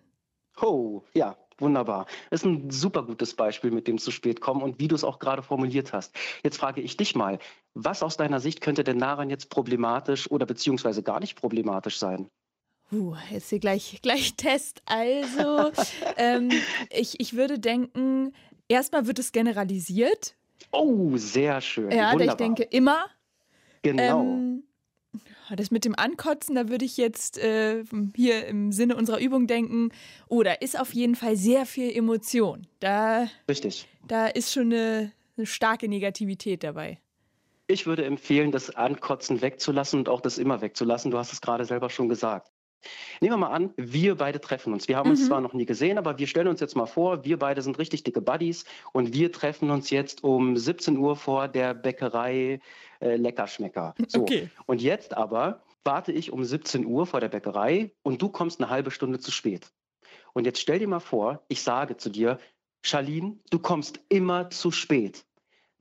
Oh, 0.62 1.02
ja, 1.14 1.36
Wunderbar. 1.58 2.06
Das 2.30 2.42
ist 2.42 2.46
ein 2.46 2.70
super 2.70 3.02
gutes 3.02 3.34
Beispiel 3.34 3.70
mit 3.70 3.88
dem 3.88 3.98
zu 3.98 4.10
spät 4.10 4.40
kommen 4.40 4.62
und 4.62 4.78
wie 4.78 4.88
du 4.88 4.94
es 4.94 5.04
auch 5.04 5.18
gerade 5.18 5.42
formuliert 5.42 5.92
hast. 5.92 6.14
Jetzt 6.42 6.58
frage 6.58 6.82
ich 6.82 6.96
dich 6.96 7.14
mal, 7.14 7.38
was 7.74 8.02
aus 8.02 8.16
deiner 8.16 8.40
Sicht 8.40 8.60
könnte 8.60 8.84
denn 8.84 8.98
daran 8.98 9.30
jetzt 9.30 9.48
problematisch 9.48 10.30
oder 10.30 10.44
beziehungsweise 10.44 11.02
gar 11.02 11.20
nicht 11.20 11.36
problematisch 11.36 11.98
sein? 11.98 12.28
Uh, 12.92 13.16
jetzt 13.30 13.48
hier 13.48 13.58
gleich, 13.58 13.98
gleich 14.02 14.34
Test. 14.36 14.82
Also, 14.84 15.72
ähm, 16.16 16.50
ich, 16.90 17.20
ich 17.20 17.34
würde 17.34 17.58
denken, 17.58 18.34
erstmal 18.68 19.06
wird 19.06 19.18
es 19.18 19.32
generalisiert. 19.32 20.36
Oh, 20.72 21.16
sehr 21.16 21.60
schön. 21.60 21.90
Ja, 21.90 22.12
Wunderbar. 22.12 22.34
ich 22.34 22.36
denke 22.36 22.62
immer. 22.64 23.06
Genau. 23.82 24.20
Ähm, 24.20 24.62
das 25.54 25.70
mit 25.70 25.84
dem 25.84 25.94
Ankotzen, 25.94 26.54
da 26.56 26.68
würde 26.68 26.84
ich 26.84 26.96
jetzt 26.96 27.38
äh, 27.38 27.84
hier 28.14 28.46
im 28.46 28.72
Sinne 28.72 28.96
unserer 28.96 29.20
Übung 29.20 29.46
denken, 29.46 29.90
oh, 30.28 30.42
da 30.42 30.52
ist 30.52 30.78
auf 30.78 30.92
jeden 30.92 31.14
Fall 31.14 31.36
sehr 31.36 31.66
viel 31.66 31.94
Emotion. 31.96 32.66
Da, 32.80 33.28
Richtig. 33.48 33.86
Da 34.08 34.26
ist 34.26 34.52
schon 34.52 34.72
eine, 34.72 35.12
eine 35.36 35.46
starke 35.46 35.88
Negativität 35.88 36.64
dabei. 36.64 36.98
Ich 37.68 37.86
würde 37.86 38.04
empfehlen, 38.04 38.52
das 38.52 38.74
Ankotzen 38.74 39.40
wegzulassen 39.42 40.00
und 40.00 40.08
auch 40.08 40.20
das 40.20 40.38
immer 40.38 40.60
wegzulassen. 40.60 41.10
Du 41.10 41.18
hast 41.18 41.32
es 41.32 41.40
gerade 41.40 41.64
selber 41.64 41.90
schon 41.90 42.08
gesagt. 42.08 42.50
Nehmen 43.20 43.34
wir 43.34 43.38
mal 43.38 43.50
an, 43.50 43.72
wir 43.76 44.14
beide 44.16 44.40
treffen 44.40 44.72
uns. 44.72 44.88
Wir 44.88 44.96
haben 44.96 45.10
uns 45.10 45.22
mhm. 45.22 45.26
zwar 45.26 45.40
noch 45.40 45.52
nie 45.54 45.66
gesehen, 45.66 45.98
aber 45.98 46.18
wir 46.18 46.26
stellen 46.26 46.48
uns 46.48 46.60
jetzt 46.60 46.76
mal 46.76 46.86
vor, 46.86 47.24
wir 47.24 47.38
beide 47.38 47.62
sind 47.62 47.78
richtig 47.78 48.04
dicke 48.04 48.20
Buddies 48.20 48.64
und 48.92 49.14
wir 49.14 49.32
treffen 49.32 49.70
uns 49.70 49.90
jetzt 49.90 50.22
um 50.22 50.56
17 50.56 50.96
Uhr 50.96 51.16
vor 51.16 51.48
der 51.48 51.74
Bäckerei 51.74 52.60
äh, 53.00 53.16
Leckerschmecker. 53.16 53.94
So. 54.08 54.22
Okay. 54.22 54.50
Und 54.66 54.82
jetzt 54.82 55.16
aber 55.16 55.62
warte 55.84 56.12
ich 56.12 56.32
um 56.32 56.44
17 56.44 56.86
Uhr 56.86 57.06
vor 57.06 57.20
der 57.20 57.28
Bäckerei 57.28 57.92
und 58.02 58.22
du 58.22 58.28
kommst 58.28 58.60
eine 58.60 58.70
halbe 58.70 58.90
Stunde 58.90 59.18
zu 59.18 59.30
spät. 59.30 59.72
Und 60.32 60.44
jetzt 60.44 60.60
stell 60.60 60.78
dir 60.78 60.88
mal 60.88 61.00
vor, 61.00 61.42
ich 61.48 61.62
sage 61.62 61.96
zu 61.96 62.10
dir, 62.10 62.38
Charlene, 62.82 63.38
du 63.50 63.58
kommst 63.58 64.00
immer 64.08 64.50
zu 64.50 64.70
spät. 64.70 65.24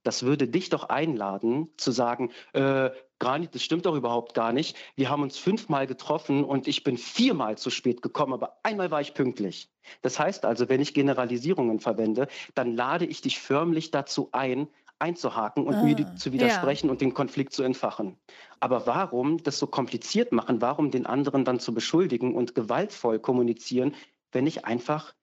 Das 0.04 0.24
würde 0.24 0.48
dich 0.48 0.70
doch 0.70 0.84
einladen, 0.86 1.70
zu 1.78 1.92
sagen, 1.92 2.32
äh, 2.54 2.92
Granit, 3.18 3.56
das 3.56 3.64
stimmt 3.64 3.86
doch 3.86 3.96
überhaupt 3.96 4.34
gar 4.34 4.54
nicht. 4.54 4.76
Wir 4.96 5.10
haben 5.10 5.24
uns 5.24 5.38
fünfmal 5.38 5.88
getroffen 5.88 6.44
und 6.44 6.68
ich 6.68 6.84
bin 6.84 6.98
viermal 6.98 7.58
zu 7.58 7.70
spät 7.70 8.02
gekommen, 8.02 8.34
aber 8.34 8.60
einmal 8.62 8.92
war 8.92 9.02
ich 9.02 9.14
pünktlich. 9.14 9.70
Das 10.02 10.20
heißt 10.20 10.46
also, 10.46 10.70
wenn 10.70 10.82
ich 10.82 10.94
Generalisierungen 10.94 11.80
verwende, 11.80 12.28
dann 12.54 12.76
lade 12.76 13.06
ich 13.06 13.22
dich 13.22 13.40
förmlich 13.40 13.90
dazu 13.92 14.30
ein, 14.32 14.68
einzuhaken 15.00 15.66
und 15.66 15.76
ah, 15.76 15.84
mir 15.84 16.16
zu 16.16 16.32
widersprechen 16.32 16.88
ja. 16.88 16.92
und 16.92 17.02
den 17.02 17.14
Konflikt 17.14 17.54
zu 17.54 17.64
entfachen. 17.64 18.18
Aber 18.60 18.88
warum 18.88 19.44
das 19.44 19.60
so 19.60 19.68
kompliziert 19.68 20.32
machen? 20.32 20.62
Warum 20.62 20.92
den 20.92 21.06
anderen 21.06 21.46
dann 21.46 21.60
zu 21.60 21.74
beschuldigen 21.74 22.34
und 22.34 22.56
gewaltvoll 22.56 23.20
kommunizieren, 23.20 23.94
wenn 24.32 24.48
ich 24.48 24.66
einfach 24.66 25.14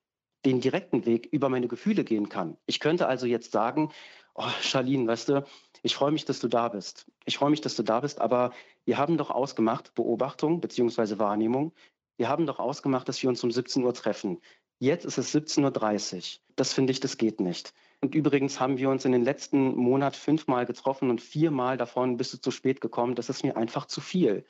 den 0.44 0.60
direkten 0.60 1.06
Weg 1.06 1.26
über 1.26 1.48
meine 1.48 1.68
Gefühle 1.68 2.04
gehen 2.04 2.28
kann? 2.28 2.56
Ich 2.66 2.80
könnte 2.80 3.06
also 3.06 3.26
jetzt 3.26 3.52
sagen, 3.52 3.90
oh, 4.34 4.48
Charlene, 4.60 5.06
weißt 5.06 5.30
du, 5.30 5.44
ich 5.82 5.94
freue 5.94 6.12
mich, 6.12 6.24
dass 6.24 6.40
du 6.40 6.48
da 6.48 6.68
bist. 6.68 7.06
Ich 7.24 7.38
freue 7.38 7.50
mich, 7.50 7.60
dass 7.60 7.74
du 7.74 7.82
da 7.82 8.00
bist, 8.00 8.20
aber 8.20 8.52
wir 8.84 8.98
haben 8.98 9.16
doch 9.16 9.30
ausgemacht, 9.30 9.94
Beobachtung 9.94 10.60
bzw. 10.60 11.18
Wahrnehmung, 11.18 11.72
wir 12.18 12.28
haben 12.28 12.46
doch 12.46 12.58
ausgemacht, 12.58 13.08
dass 13.08 13.22
wir 13.22 13.30
uns 13.30 13.42
um 13.42 13.50
17 13.50 13.82
Uhr 13.82 13.94
treffen. 13.94 14.38
Jetzt 14.78 15.04
ist 15.04 15.18
es 15.18 15.34
17.30 15.34 16.16
Uhr. 16.16 16.40
Das 16.56 16.72
finde 16.72 16.92
ich, 16.92 17.00
das 17.00 17.16
geht 17.16 17.40
nicht. 17.40 17.72
Und 18.02 18.16
übrigens 18.16 18.58
haben 18.58 18.78
wir 18.78 18.90
uns 18.90 19.04
in 19.04 19.12
den 19.12 19.22
letzten 19.22 19.76
Monat 19.76 20.16
fünfmal 20.16 20.66
getroffen 20.66 21.08
und 21.08 21.20
viermal 21.20 21.76
davon 21.76 22.16
bist 22.16 22.34
du 22.34 22.38
zu 22.38 22.50
spät 22.50 22.80
gekommen. 22.80 23.14
Das 23.14 23.28
ist 23.28 23.44
mir 23.44 23.56
einfach 23.56 23.86
zu 23.86 24.00
viel. 24.00 24.44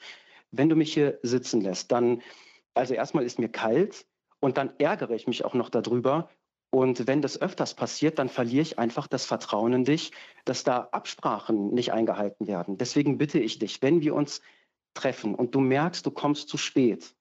Wenn 0.52 0.70
du 0.70 0.74
mich 0.74 0.94
hier 0.94 1.18
sitzen 1.22 1.60
lässt, 1.60 1.92
dann, 1.92 2.22
also 2.72 2.94
erstmal 2.94 3.24
ist 3.24 3.38
mir 3.38 3.50
kalt 3.50 4.06
und 4.40 4.56
dann 4.56 4.72
ärgere 4.78 5.10
ich 5.10 5.26
mich 5.26 5.44
auch 5.44 5.52
noch 5.52 5.68
darüber. 5.68 6.30
Und 6.70 7.06
wenn 7.06 7.20
das 7.20 7.38
öfters 7.42 7.74
passiert, 7.74 8.18
dann 8.18 8.30
verliere 8.30 8.62
ich 8.62 8.78
einfach 8.78 9.06
das 9.06 9.26
Vertrauen 9.26 9.74
in 9.74 9.84
dich, 9.84 10.12
dass 10.46 10.64
da 10.64 10.88
Absprachen 10.90 11.74
nicht 11.74 11.92
eingehalten 11.92 12.46
werden. 12.46 12.78
Deswegen 12.78 13.18
bitte 13.18 13.38
ich 13.38 13.58
dich, 13.58 13.82
wenn 13.82 14.00
wir 14.00 14.14
uns 14.14 14.40
treffen 14.94 15.34
und 15.34 15.54
du 15.54 15.60
merkst, 15.60 16.06
du 16.06 16.10
kommst 16.10 16.48
zu 16.48 16.56
spät, 16.56 17.14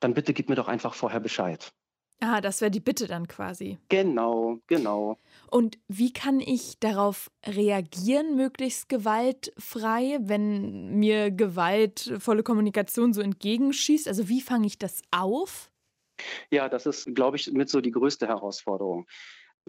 dann 0.00 0.14
bitte 0.14 0.34
gib 0.34 0.48
mir 0.48 0.56
doch 0.56 0.66
einfach 0.66 0.94
vorher 0.94 1.20
Bescheid. 1.20 1.72
Ah, 2.20 2.40
das 2.40 2.60
wäre 2.60 2.70
die 2.70 2.80
Bitte 2.80 3.06
dann 3.06 3.28
quasi. 3.28 3.78
Genau, 3.88 4.58
genau. 4.66 5.18
Und 5.50 5.78
wie 5.88 6.12
kann 6.12 6.40
ich 6.40 6.78
darauf 6.78 7.30
reagieren, 7.46 8.36
möglichst 8.36 8.88
gewaltfrei, 8.88 10.18
wenn 10.20 10.98
mir 10.98 11.30
gewaltvolle 11.30 12.42
Kommunikation 12.42 13.12
so 13.12 13.20
entgegenschießt? 13.20 14.08
Also 14.08 14.28
wie 14.28 14.40
fange 14.40 14.66
ich 14.66 14.78
das 14.78 15.02
auf? 15.10 15.70
Ja, 16.50 16.68
das 16.68 16.86
ist, 16.86 17.14
glaube 17.14 17.36
ich, 17.36 17.50
mit 17.52 17.70
so 17.70 17.80
die 17.80 17.92
größte 17.92 18.26
Herausforderung. 18.26 19.06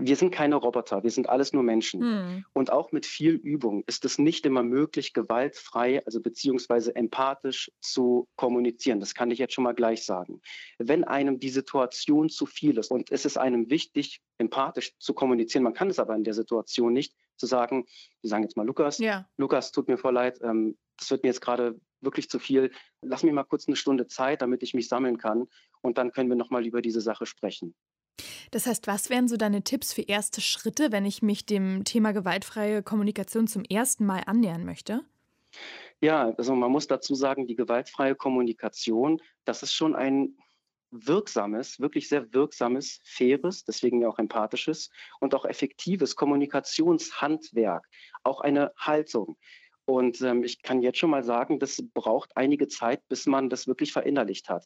Wir 0.02 0.16
sind 0.16 0.32
keine 0.32 0.56
Roboter, 0.56 1.04
wir 1.04 1.12
sind 1.12 1.30
alles 1.30 1.52
nur 1.52 1.62
Menschen. 1.62 2.02
Hm. 2.02 2.46
Und 2.54 2.72
auch 2.72 2.92
mit 2.92 3.06
viel 3.06 3.34
Übung 3.34 3.84
ist 3.86 4.06
es 4.06 4.18
nicht 4.18 4.46
immer 4.46 4.64
möglich, 4.64 5.14
gewaltfrei, 5.14 6.06
also 6.06 6.22
beziehungsweise 6.22 6.96
empathisch 6.96 7.70
zu 7.82 8.28
kommunizieren. 8.38 9.02
Das 9.02 9.14
kann 9.14 9.30
ich 9.30 9.40
jetzt 9.40 9.54
schon 9.54 9.66
mal 9.66 9.74
gleich 9.74 10.06
sagen. 10.06 10.42
Wenn 10.78 11.04
einem 11.04 11.40
die 11.40 11.50
Situation 11.50 12.30
zu 12.30 12.46
viel 12.46 12.78
ist 12.78 12.92
und 12.92 13.12
es 13.12 13.26
ist 13.26 13.38
einem 13.38 13.70
wichtig, 13.70 14.22
empathisch 14.38 14.98
zu 15.00 15.14
kommunizieren, 15.14 15.64
man 15.64 15.74
kann 15.74 15.90
es 15.90 16.00
aber 16.00 16.16
in 16.16 16.24
der 16.24 16.34
Situation 16.34 16.94
nicht, 16.94 17.14
zu 17.36 17.46
sagen, 17.46 17.86
wir 18.22 18.30
sagen 18.30 18.44
jetzt 18.44 18.58
mal 18.58 18.66
Lukas, 18.66 19.00
ja. 19.00 19.26
Lukas, 19.38 19.72
tut 19.72 19.88
mir 19.88 19.98
voll 19.98 20.14
leid, 20.14 20.40
ähm, 20.42 20.78
das 20.98 21.10
wird 21.12 21.24
mir 21.24 21.30
jetzt 21.30 21.42
gerade 21.42 21.80
wirklich 22.02 22.30
zu 22.30 22.40
viel. 22.40 22.72
Lass 23.02 23.24
mir 23.24 23.34
mal 23.34 23.44
kurz 23.44 23.68
eine 23.68 23.76
Stunde 23.76 24.08
Zeit, 24.08 24.42
damit 24.42 24.64
ich 24.64 24.74
mich 24.74 24.88
sammeln 24.88 25.18
kann 25.18 25.48
und 25.82 25.98
dann 25.98 26.12
können 26.12 26.30
wir 26.30 26.36
nochmal 26.36 26.66
über 26.66 26.82
diese 26.82 27.02
Sache 27.02 27.26
sprechen. 27.26 27.76
Das 28.52 28.66
heißt, 28.66 28.88
was 28.88 29.10
wären 29.10 29.28
so 29.28 29.38
deine 29.38 29.64
Tipps 29.64 29.94
für 29.94 30.02
erste 30.02 30.42
Schritte, 30.42 30.92
wenn 30.92 31.06
ich 31.06 31.22
mich 31.22 31.46
dem 31.46 31.84
Thema 31.84 32.12
gewaltfreie 32.12 32.84
Kommunikation 32.84 33.48
zum 33.48 33.64
ersten 33.64 34.06
Mal 34.06 34.24
annähern 34.26 34.66
möchte? 34.66 35.02
Ja, 36.02 36.34
also 36.38 36.56
man 36.56 36.72
muss 36.72 36.88
dazu 36.88 37.16
sagen, 37.16 37.48
die 37.48 37.56
gewaltfreie 37.56 38.16
Kommunikation, 38.16 39.22
das 39.46 39.64
ist 39.64 39.74
schon 39.74 39.96
ein 39.96 40.38
wirksames, 40.92 41.80
wirklich 41.80 42.10
sehr 42.10 42.34
wirksames, 42.34 43.00
faires, 43.04 43.64
deswegen 43.64 44.02
ja 44.02 44.10
auch 44.10 44.18
empathisches 44.18 44.90
und 45.20 45.36
auch 45.36 45.46
effektives 45.46 46.16
Kommunikationshandwerk, 46.16 47.86
auch 48.24 48.42
eine 48.42 48.72
Haltung. 48.76 49.38
Und 49.86 50.22
ähm, 50.22 50.44
ich 50.44 50.62
kann 50.62 50.82
jetzt 50.82 51.00
schon 51.00 51.10
mal 51.10 51.24
sagen, 51.24 51.60
das 51.60 51.84
braucht 51.94 52.36
einige 52.36 52.68
Zeit, 52.68 53.08
bis 53.08 53.26
man 53.26 53.50
das 53.50 53.68
wirklich 53.68 53.92
verinnerlicht 53.92 54.48
hat. 54.48 54.66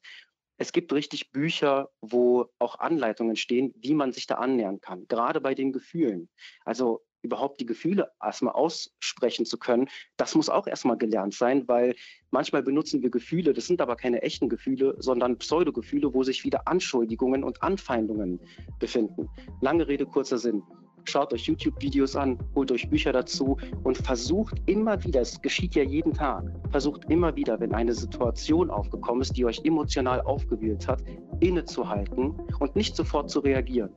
Es 0.64 0.72
gibt 0.72 0.94
richtig 0.94 1.34
Bücher, 1.34 1.90
wo 2.00 2.46
auch 2.58 2.80
Anleitungen 2.80 3.36
stehen, 3.36 3.74
wie 3.76 3.94
man 3.94 4.14
sich 4.14 4.28
da 4.28 4.36
annähern 4.36 4.80
kann, 4.80 5.06
gerade 5.10 5.42
bei 5.42 5.56
den 5.56 5.74
Gefühlen. 5.74 6.30
Also 6.64 7.02
überhaupt 7.22 7.60
die 7.60 7.66
Gefühle 7.66 8.14
erstmal 8.24 8.54
aussprechen 8.54 9.46
zu 9.46 9.58
können, 9.58 9.90
das 10.16 10.36
muss 10.36 10.48
auch 10.48 10.66
erstmal 10.66 10.98
gelernt 10.98 11.34
sein, 11.34 11.68
weil 11.68 11.96
manchmal 12.32 12.64
benutzen 12.64 13.02
wir 13.02 13.10
Gefühle, 13.10 13.52
das 13.52 13.68
sind 13.68 13.82
aber 13.82 13.98
keine 13.98 14.22
echten 14.22 14.48
Gefühle, 14.48 14.96
sondern 15.00 15.38
Pseudogefühle, 15.38 16.14
wo 16.14 16.24
sich 16.24 16.46
wieder 16.46 16.66
Anschuldigungen 16.66 17.44
und 17.44 17.62
Anfeindungen 17.62 18.40
befinden. 18.80 19.28
Lange 19.60 19.90
Rede, 19.90 20.06
kurzer 20.06 20.38
Sinn. 20.38 20.64
Schaut 21.06 21.34
euch 21.34 21.46
YouTube-Videos 21.46 22.16
an, 22.16 22.38
holt 22.56 22.72
euch 22.72 22.90
Bücher 22.90 23.12
dazu 23.12 23.58
und 23.84 23.98
versucht 23.98 24.56
immer 24.66 25.04
wieder, 25.04 25.22
es 25.22 25.42
geschieht 25.42 25.76
ja 25.76 25.84
jeden 25.84 26.14
Tag, 26.14 26.44
versucht 26.72 27.06
immer 27.10 27.36
wieder, 27.36 27.60
wenn 27.60 27.74
eine 27.74 27.94
Situation 27.94 28.70
aufgekommen 28.70 29.22
ist, 29.22 29.36
die 29.36 29.46
euch 29.46 29.62
emotional 29.64 30.22
aufgewühlt 30.22 30.88
hat, 30.88 31.04
innezuhalten 31.40 32.34
und 32.60 32.76
nicht 32.76 32.96
sofort 32.96 33.30
zu 33.30 33.40
reagieren 33.42 33.90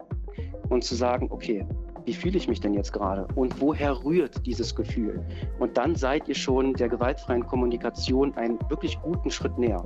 und 0.68 0.84
zu 0.84 0.94
sagen, 0.94 1.28
okay, 1.30 1.64
wie 2.04 2.14
fühle 2.14 2.36
ich 2.36 2.48
mich 2.48 2.60
denn 2.60 2.74
jetzt 2.74 2.92
gerade 2.92 3.26
und 3.34 3.60
woher 3.60 4.04
rührt 4.04 4.46
dieses 4.46 4.74
Gefühl? 4.74 5.24
Und 5.58 5.76
dann 5.76 5.96
seid 5.96 6.28
ihr 6.28 6.34
schon 6.34 6.74
der 6.74 6.88
gewaltfreien 6.88 7.44
Kommunikation 7.46 8.34
einen 8.34 8.58
wirklich 8.68 9.00
guten 9.00 9.30
Schritt 9.30 9.58
näher. 9.58 9.84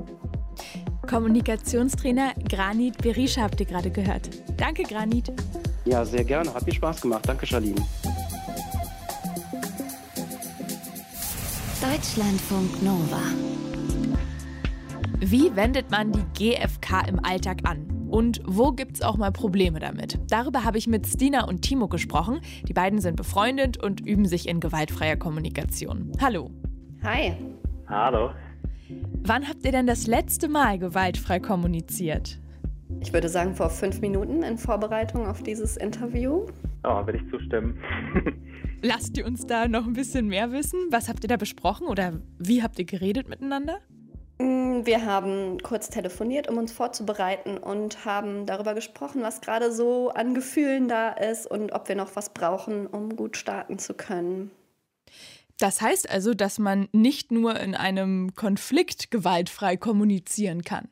Kommunikationstrainer 1.09 2.33
Granit 2.49 2.99
Berisha 2.99 3.43
habt 3.43 3.61
ihr 3.61 3.67
gerade 3.67 3.91
gehört. 3.91 4.29
Danke, 4.59 4.83
Granit. 4.83 5.33
Ja, 5.85 6.05
sehr 6.05 6.25
gerne. 6.25 6.53
Hat 6.53 6.67
mir 6.67 6.75
Spaß 6.75 7.01
gemacht. 7.01 7.23
Danke, 7.27 7.47
Charlene. 7.47 7.81
Deutschlandfunk 11.81 12.83
Nova. 12.83 13.23
Wie 15.19 15.55
wendet 15.57 15.91
man 15.91 16.13
die 16.13 16.25
GfK 16.35 17.09
im 17.09 17.25
Alltag 17.25 17.61
an? 17.65 18.07
Und 18.11 18.43
wo 18.45 18.73
gibt 18.73 18.97
es 18.97 19.03
auch 19.03 19.17
mal 19.17 19.31
Probleme 19.31 19.79
damit? 19.79 20.19
Darüber 20.29 20.65
habe 20.65 20.79
ich 20.79 20.89
mit 20.89 21.07
Stina 21.07 21.45
und 21.45 21.63
Timo 21.63 21.89
gesprochen. 21.89 22.41
Die 22.67 22.73
beiden 22.73 23.01
sind 23.01 23.17
befreundet 23.17 23.77
und 23.83 24.01
üben 24.01 24.27
sich 24.27 24.49
in 24.49 24.61
gewaltfreier 24.61 25.17
Kommunikation. 25.17 26.13
Hallo. 26.21 26.51
Hi. 27.03 27.35
Hallo. 27.89 28.31
Wann 29.23 29.49
habt 29.49 29.65
ihr 29.65 29.73
denn 29.73 29.87
das 29.87 30.07
letzte 30.07 30.49
Mal 30.49 30.79
gewaltfrei 30.79 31.39
kommuniziert? 31.39 32.41
Ich 33.01 33.13
würde 33.13 33.29
sagen, 33.29 33.55
vor 33.55 33.71
fünf 33.71 34.01
Minuten 34.01 34.43
in 34.43 34.59
Vorbereitung 34.59 35.27
auf 35.27 35.43
dieses 35.43 35.77
Interview. 35.77 36.47
Oh, 36.85 37.07
will 37.07 37.17
ich 37.17 37.31
zustimmen. 37.31 37.79
Lasst 38.83 39.17
ihr 39.19 39.27
uns 39.27 39.47
da 39.47 39.69
noch 39.69 39.87
ein 39.87 39.93
bisschen 39.93 40.29
mehr 40.29 40.53
wissen? 40.53 40.79
Was 40.91 41.09
habt 41.09 41.23
ihr 41.25 41.29
da 41.29 41.37
besprochen 41.37 41.87
oder 41.87 42.21
wie 42.39 42.63
habt 42.63 42.79
ihr 42.79 42.85
geredet 42.85 43.29
miteinander? 43.29 43.79
Mm, 44.39 44.87
wir 44.87 45.05
haben 45.05 45.59
kurz 45.63 45.91
telefoniert, 45.91 46.49
um 46.49 46.57
uns 46.57 46.73
vorzubereiten 46.73 47.59
und 47.59 48.05
haben 48.07 48.47
darüber 48.47 48.75
gesprochen, 48.75 49.23
was 49.23 49.43
gerade 49.43 49.71
so 49.71 50.09
an 50.11 50.35
Gefühlen 50.35 50.89
da 50.89 51.11
ist 51.11 51.51
und 51.51 51.73
ob 51.73 51.89
wir 51.89 51.97
noch 51.97 52.17
was 52.17 52.33
brauchen, 52.33 52.87
um 52.87 53.17
gut 53.17 53.37
starten 53.37 53.79
zu 53.79 53.93
können. 53.93 54.51
Das 55.59 55.83
heißt 55.83 56.09
also, 56.11 56.33
dass 56.33 56.59
man 56.59 56.89
nicht 56.93 57.33
nur 57.33 57.61
in 57.61 57.75
einem 57.75 58.35
Konflikt 58.35 59.11
gewaltfrei 59.11 59.77
kommunizieren 59.77 60.63
kann. 60.63 60.89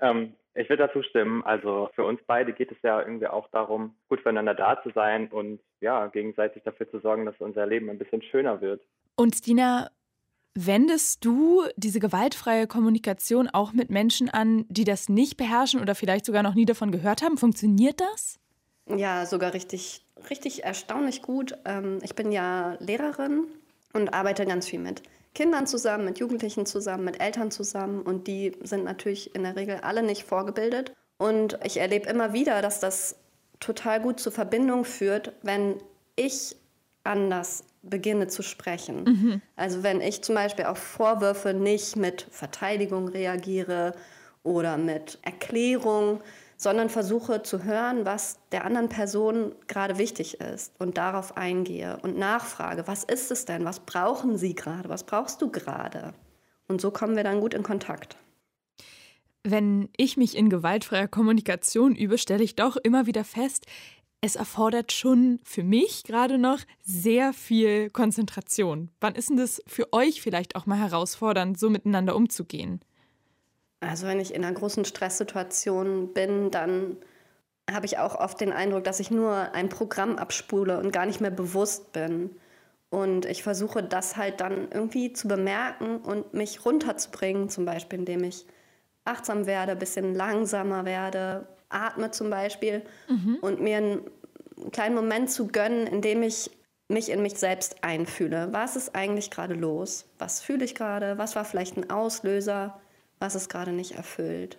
Ähm, 0.00 0.34
ich 0.54 0.68
würde 0.68 0.86
dazu 0.86 1.02
stimmen. 1.02 1.42
Also 1.44 1.90
für 1.94 2.04
uns 2.04 2.20
beide 2.26 2.52
geht 2.52 2.72
es 2.72 2.78
ja 2.82 3.00
irgendwie 3.00 3.28
auch 3.28 3.48
darum, 3.50 3.94
gut 4.08 4.20
füreinander 4.20 4.54
da 4.54 4.82
zu 4.82 4.90
sein 4.90 5.28
und 5.28 5.60
ja, 5.80 6.06
gegenseitig 6.08 6.62
dafür 6.64 6.90
zu 6.90 7.00
sorgen, 7.00 7.26
dass 7.26 7.40
unser 7.40 7.66
Leben 7.66 7.88
ein 7.90 7.98
bisschen 7.98 8.22
schöner 8.22 8.60
wird. 8.60 8.82
Und 9.16 9.36
Stina, 9.36 9.90
Wendest 10.54 11.24
du 11.24 11.62
diese 11.76 12.00
gewaltfreie 12.00 12.66
Kommunikation 12.66 13.48
auch 13.48 13.72
mit 13.72 13.88
Menschen 13.88 14.28
an, 14.28 14.64
die 14.68 14.82
das 14.82 15.08
nicht 15.08 15.36
beherrschen 15.36 15.80
oder 15.80 15.94
vielleicht 15.94 16.24
sogar 16.24 16.42
noch 16.42 16.54
nie 16.54 16.64
davon 16.64 16.90
gehört 16.90 17.22
haben? 17.22 17.38
Funktioniert 17.38 18.00
das? 18.00 18.40
Ja, 18.86 19.26
sogar 19.26 19.54
richtig, 19.54 20.04
richtig 20.28 20.64
erstaunlich 20.64 21.22
gut. 21.22 21.54
Ähm, 21.64 22.00
ich 22.02 22.16
bin 22.16 22.32
ja 22.32 22.76
Lehrerin 22.80 23.44
und 23.92 24.12
arbeite 24.12 24.44
ganz 24.44 24.68
viel 24.68 24.80
mit 24.80 25.02
Kindern 25.34 25.66
zusammen, 25.66 26.04
mit 26.04 26.18
Jugendlichen 26.18 26.66
zusammen, 26.66 27.04
mit 27.04 27.20
Eltern 27.20 27.50
zusammen 27.50 28.02
und 28.02 28.26
die 28.26 28.52
sind 28.62 28.84
natürlich 28.84 29.34
in 29.34 29.44
der 29.44 29.56
Regel 29.56 29.76
alle 29.82 30.02
nicht 30.02 30.24
vorgebildet. 30.24 30.92
Und 31.18 31.58
ich 31.64 31.76
erlebe 31.76 32.08
immer 32.08 32.32
wieder, 32.32 32.62
dass 32.62 32.80
das 32.80 33.16
total 33.60 34.00
gut 34.00 34.18
zur 34.18 34.32
Verbindung 34.32 34.84
führt, 34.84 35.32
wenn 35.42 35.76
ich 36.16 36.56
anders 37.04 37.64
beginne 37.82 38.28
zu 38.28 38.42
sprechen. 38.42 39.04
Mhm. 39.04 39.42
Also 39.56 39.82
wenn 39.82 40.00
ich 40.00 40.22
zum 40.22 40.34
Beispiel 40.34 40.66
auf 40.66 40.78
Vorwürfe 40.78 41.54
nicht 41.54 41.96
mit 41.96 42.26
Verteidigung 42.30 43.08
reagiere 43.08 43.94
oder 44.42 44.76
mit 44.76 45.18
Erklärung, 45.22 46.20
sondern 46.60 46.90
versuche 46.90 47.42
zu 47.42 47.64
hören, 47.64 48.04
was 48.04 48.38
der 48.52 48.66
anderen 48.66 48.90
Person 48.90 49.54
gerade 49.66 49.96
wichtig 49.96 50.40
ist 50.40 50.74
und 50.78 50.98
darauf 50.98 51.38
eingehe 51.38 51.96
und 52.02 52.18
nachfrage, 52.18 52.86
was 52.86 53.02
ist 53.02 53.30
es 53.30 53.46
denn, 53.46 53.64
was 53.64 53.80
brauchen 53.80 54.36
Sie 54.36 54.54
gerade, 54.54 54.90
was 54.90 55.04
brauchst 55.04 55.40
du 55.40 55.50
gerade? 55.50 56.12
Und 56.68 56.82
so 56.82 56.90
kommen 56.90 57.16
wir 57.16 57.24
dann 57.24 57.40
gut 57.40 57.54
in 57.54 57.62
Kontakt. 57.62 58.18
Wenn 59.42 59.88
ich 59.96 60.18
mich 60.18 60.36
in 60.36 60.50
gewaltfreier 60.50 61.08
Kommunikation 61.08 61.96
übe, 61.96 62.18
stelle 62.18 62.44
ich 62.44 62.56
doch 62.56 62.76
immer 62.76 63.06
wieder 63.06 63.24
fest, 63.24 63.64
es 64.20 64.36
erfordert 64.36 64.92
schon 64.92 65.40
für 65.44 65.62
mich 65.62 66.04
gerade 66.04 66.36
noch 66.36 66.58
sehr 66.82 67.32
viel 67.32 67.88
Konzentration. 67.88 68.90
Wann 69.00 69.14
ist 69.14 69.30
denn 69.30 69.38
das 69.38 69.62
für 69.66 69.94
euch 69.94 70.20
vielleicht 70.20 70.56
auch 70.56 70.66
mal 70.66 70.78
herausfordernd, 70.78 71.58
so 71.58 71.70
miteinander 71.70 72.14
umzugehen? 72.14 72.80
Also 73.80 74.06
wenn 74.06 74.20
ich 74.20 74.34
in 74.34 74.44
einer 74.44 74.54
großen 74.54 74.84
Stresssituation 74.84 76.12
bin, 76.12 76.50
dann 76.50 76.96
habe 77.70 77.86
ich 77.86 77.98
auch 77.98 78.14
oft 78.14 78.40
den 78.40 78.52
Eindruck, 78.52 78.84
dass 78.84 79.00
ich 79.00 79.10
nur 79.10 79.52
ein 79.54 79.68
Programm 79.68 80.16
abspule 80.16 80.78
und 80.78 80.92
gar 80.92 81.06
nicht 81.06 81.20
mehr 81.20 81.30
bewusst 81.30 81.92
bin. 81.92 82.30
Und 82.90 83.24
ich 83.24 83.42
versuche 83.42 83.82
das 83.82 84.16
halt 84.16 84.40
dann 84.40 84.68
irgendwie 84.72 85.12
zu 85.12 85.28
bemerken 85.28 85.98
und 85.98 86.34
mich 86.34 86.64
runterzubringen, 86.64 87.48
zum 87.48 87.64
Beispiel 87.64 88.00
indem 88.00 88.24
ich 88.24 88.46
achtsam 89.04 89.46
werde, 89.46 89.72
ein 89.72 89.78
bisschen 89.78 90.14
langsamer 90.14 90.84
werde, 90.84 91.46
atme 91.68 92.10
zum 92.10 92.30
Beispiel 92.30 92.82
mhm. 93.08 93.38
und 93.40 93.60
mir 93.60 93.76
einen 93.78 94.10
kleinen 94.72 94.94
Moment 94.94 95.30
zu 95.30 95.46
gönnen, 95.46 95.86
in 95.86 96.02
dem 96.02 96.22
ich 96.22 96.50
mich 96.88 97.10
in 97.10 97.22
mich 97.22 97.34
selbst 97.34 97.84
einfühle. 97.84 98.48
Was 98.50 98.74
ist 98.74 98.96
eigentlich 98.96 99.30
gerade 99.30 99.54
los? 99.54 100.06
Was 100.18 100.40
fühle 100.40 100.64
ich 100.64 100.74
gerade? 100.74 101.16
Was 101.18 101.36
war 101.36 101.44
vielleicht 101.44 101.76
ein 101.76 101.88
Auslöser? 101.88 102.80
Was 103.20 103.34
ist 103.34 103.48
gerade 103.48 103.72
nicht 103.72 103.92
erfüllt? 103.92 104.58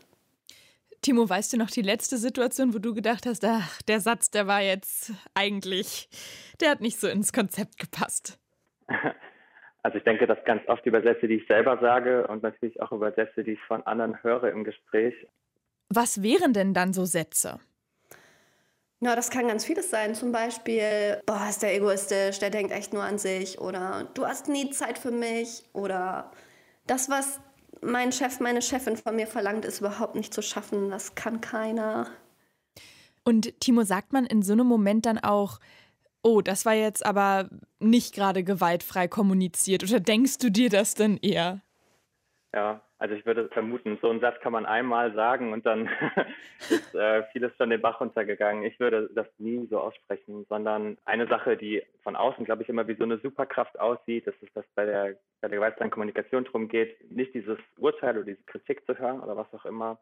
Timo, 1.02 1.28
weißt 1.28 1.54
du 1.54 1.58
noch 1.58 1.72
die 1.72 1.82
letzte 1.82 2.18
Situation, 2.18 2.76
wo 2.76 2.78
du 2.78 2.94
gedacht 2.94 3.26
hast, 3.26 3.44
ach, 3.44 3.82
der 3.82 4.00
Satz, 4.00 4.30
der 4.30 4.46
war 4.46 4.62
jetzt 4.62 5.12
eigentlich, 5.34 6.10
der 6.60 6.70
hat 6.70 6.82
nicht 6.82 7.00
so 7.00 7.08
ins 7.08 7.34
Konzept 7.34 7.78
gepasst? 7.78 8.40
Also 9.84 9.98
ich 9.98 10.04
denke, 10.04 10.28
dass 10.28 10.38
ganz 10.46 10.62
oft 10.68 10.86
über 10.86 11.02
Sätze, 11.02 11.28
die 11.28 11.38
ich 11.38 11.48
selber 11.48 11.80
sage 11.82 12.28
und 12.28 12.44
natürlich 12.44 12.80
auch 12.84 12.92
über 12.92 13.14
Sätze, 13.14 13.44
die 13.44 13.54
ich 13.54 13.60
von 13.62 13.82
anderen 13.88 14.22
höre 14.22 14.52
im 14.52 14.64
Gespräch. 14.64 15.16
Was 15.90 16.22
wären 16.22 16.54
denn 16.54 16.76
dann 16.76 16.94
so 16.94 17.04
Sätze? 17.06 17.60
Ja, 19.00 19.16
das 19.16 19.32
kann 19.32 19.48
ganz 19.48 19.66
vieles 19.66 19.90
sein. 19.90 20.14
Zum 20.14 20.32
Beispiel, 20.32 21.20
boah, 21.26 21.48
ist 21.50 21.64
der 21.64 21.74
egoistisch, 21.74 22.38
der 22.38 22.52
denkt 22.52 22.72
echt 22.72 22.94
nur 22.94 23.02
an 23.02 23.18
sich. 23.18 23.60
Oder 23.60 24.08
du 24.14 24.28
hast 24.28 24.48
nie 24.48 24.70
Zeit 24.70 25.00
für 25.00 25.10
mich. 25.10 25.64
Oder 25.74 26.32
das, 26.86 27.10
was 27.10 27.40
mein 27.82 28.12
Chef, 28.12 28.40
meine 28.40 28.62
Chefin 28.62 28.98
von 28.98 29.16
mir 29.16 29.28
verlangt, 29.28 29.66
ist 29.66 29.80
überhaupt 29.80 30.16
nicht 30.16 30.34
zu 30.34 30.42
schaffen. 30.42 30.90
Das 30.90 31.16
kann 31.16 31.42
keiner. 31.42 32.08
Und 33.24 33.60
Timo, 33.60 33.84
sagt 33.84 34.14
man 34.14 34.26
in 34.26 34.42
so 34.42 34.54
einem 34.54 34.68
Moment 34.68 35.06
dann 35.06 35.20
auch, 35.20 35.60
oh, 36.24 36.42
das 36.42 36.66
war 36.66 36.74
jetzt 36.74 37.06
aber 37.06 37.50
nicht 37.80 38.14
gerade 38.14 38.44
gewaltfrei 38.44 39.08
kommuniziert 39.08 39.84
oder 39.84 40.00
denkst 40.00 40.38
du 40.40 40.52
dir 40.52 40.70
das 40.70 40.96
denn 40.96 41.18
eher? 41.18 41.62
Ja, 42.54 42.82
also 43.02 43.16
ich 43.16 43.26
würde 43.26 43.50
vermuten, 43.50 43.98
so 44.00 44.12
einen 44.12 44.20
Satz 44.20 44.40
kann 44.42 44.54
man 44.54 44.68
einmal 44.68 45.12
sagen 45.16 45.54
und 45.54 45.66
dann 45.66 45.90
ist 46.70 46.94
äh, 46.94 47.24
vieles 47.32 47.52
schon 47.58 47.72
den 47.72 47.82
Bach 47.82 48.00
runtergegangen. 48.00 48.64
Ich 48.64 48.80
würde 48.80 49.10
das 49.16 49.26
nie 49.40 49.66
so 49.72 49.80
aussprechen, 49.80 50.46
sondern 50.50 51.00
eine 51.06 51.26
Sache, 51.26 51.58
die 51.58 51.82
von 52.04 52.16
außen, 52.16 52.46
glaube 52.46 52.62
ich, 52.62 52.70
immer 52.70 52.88
wie 52.88 52.94
so 52.94 53.04
eine 53.04 53.18
Superkraft 53.18 53.80
aussieht, 53.80 54.28
das 54.28 54.36
ist, 54.42 54.56
dass 54.56 54.66
bei 54.76 54.86
der, 54.86 55.16
bei 55.42 55.48
der 55.48 55.58
gewaltsamen 55.58 55.90
Kommunikation 55.90 56.44
darum 56.44 56.68
geht, 56.68 57.12
nicht 57.12 57.34
dieses 57.34 57.58
Urteil 57.80 58.18
oder 58.18 58.26
diese 58.26 58.44
Kritik 58.44 58.86
zu 58.86 58.96
hören 58.96 59.20
oder 59.20 59.36
was 59.36 59.52
auch 59.52 59.66
immer, 59.66 59.98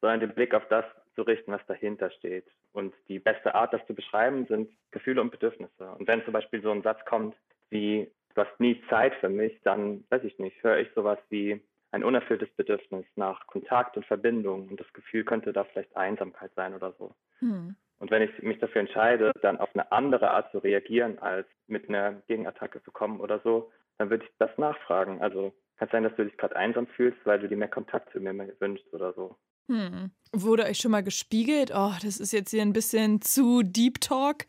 sondern 0.00 0.18
den 0.18 0.34
Blick 0.34 0.52
auf 0.52 0.66
das 0.70 0.84
zu 1.14 1.22
richten, 1.22 1.52
was 1.52 1.64
dahinter 1.68 2.10
steht. 2.10 2.46
Und 2.72 2.92
die 3.06 3.20
beste 3.20 3.54
Art, 3.54 3.72
das 3.72 3.86
zu 3.86 3.94
beschreiben, 3.94 4.46
sind 4.46 4.72
Gefühle 4.90 5.20
und 5.20 5.30
Bedürfnisse. 5.30 5.92
Und 5.96 6.08
wenn 6.08 6.24
zum 6.24 6.32
Beispiel 6.32 6.60
so 6.62 6.72
ein 6.72 6.82
Satz 6.82 7.04
kommt 7.04 7.36
wie, 7.68 8.10
du 8.34 8.42
hast 8.42 8.58
nie 8.58 8.82
Zeit 8.90 9.14
für 9.20 9.28
mich, 9.28 9.56
dann 9.62 10.02
weiß 10.10 10.24
ich 10.24 10.36
nicht, 10.40 10.60
höre 10.64 10.78
ich 10.78 10.88
sowas 10.96 11.18
wie, 11.28 11.60
ein 11.92 12.04
unerfülltes 12.04 12.48
Bedürfnis 12.56 13.04
nach 13.16 13.46
Kontakt 13.46 13.96
und 13.96 14.06
Verbindung 14.06 14.68
und 14.68 14.80
das 14.80 14.92
Gefühl 14.92 15.24
könnte 15.24 15.52
da 15.52 15.64
vielleicht 15.64 15.96
Einsamkeit 15.96 16.52
sein 16.54 16.74
oder 16.74 16.92
so. 16.98 17.14
Hm. 17.40 17.74
Und 17.98 18.10
wenn 18.10 18.22
ich 18.22 18.42
mich 18.42 18.58
dafür 18.58 18.80
entscheide, 18.80 19.32
dann 19.42 19.58
auf 19.58 19.68
eine 19.74 19.92
andere 19.92 20.30
Art 20.30 20.50
zu 20.52 20.58
reagieren, 20.58 21.18
als 21.18 21.46
mit 21.66 21.88
einer 21.88 22.22
Gegenattacke 22.28 22.82
zu 22.82 22.90
kommen 22.90 23.20
oder 23.20 23.40
so, 23.40 23.70
dann 23.98 24.08
würde 24.08 24.24
ich 24.24 24.30
das 24.38 24.50
nachfragen. 24.56 25.20
Also 25.20 25.52
kann 25.76 25.88
es 25.88 25.92
sein, 25.92 26.04
dass 26.04 26.16
du 26.16 26.24
dich 26.24 26.36
gerade 26.36 26.56
einsam 26.56 26.86
fühlst, 26.86 27.18
weil 27.24 27.40
du 27.40 27.48
dir 27.48 27.56
mehr 27.56 27.68
Kontakt 27.68 28.12
zu 28.12 28.20
mir 28.20 28.34
wünschst 28.58 28.92
oder 28.92 29.12
so. 29.12 29.36
Hm. 29.68 30.10
Wurde 30.32 30.64
euch 30.64 30.78
schon 30.78 30.90
mal 30.90 31.02
gespiegelt? 31.02 31.70
Oh, 31.74 31.92
das 32.02 32.18
ist 32.18 32.32
jetzt 32.32 32.50
hier 32.50 32.62
ein 32.62 32.72
bisschen 32.72 33.20
zu 33.20 33.62
Deep 33.62 34.00
Talk. 34.00 34.46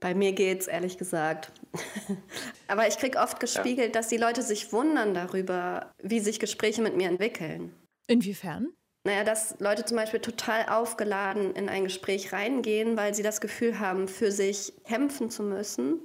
Bei 0.00 0.14
mir 0.14 0.32
geht's, 0.32 0.66
ehrlich 0.66 0.98
gesagt. 0.98 1.52
Aber 2.68 2.86
ich 2.86 2.98
kriege 2.98 3.18
oft 3.18 3.40
gespiegelt, 3.40 3.88
ja. 3.88 3.92
dass 3.92 4.08
die 4.08 4.18
Leute 4.18 4.42
sich 4.42 4.72
wundern 4.72 5.14
darüber, 5.14 5.92
wie 6.02 6.20
sich 6.20 6.38
Gespräche 6.38 6.82
mit 6.82 6.96
mir 6.96 7.08
entwickeln. 7.08 7.74
Inwiefern? 8.06 8.68
Naja, 9.04 9.24
dass 9.24 9.56
Leute 9.60 9.84
zum 9.84 9.96
Beispiel 9.96 10.20
total 10.20 10.66
aufgeladen 10.68 11.54
in 11.54 11.68
ein 11.68 11.84
Gespräch 11.84 12.32
reingehen, 12.32 12.96
weil 12.96 13.14
sie 13.14 13.22
das 13.22 13.40
Gefühl 13.40 13.78
haben, 13.78 14.08
für 14.08 14.32
sich 14.32 14.72
kämpfen 14.84 15.30
zu 15.30 15.44
müssen 15.44 16.00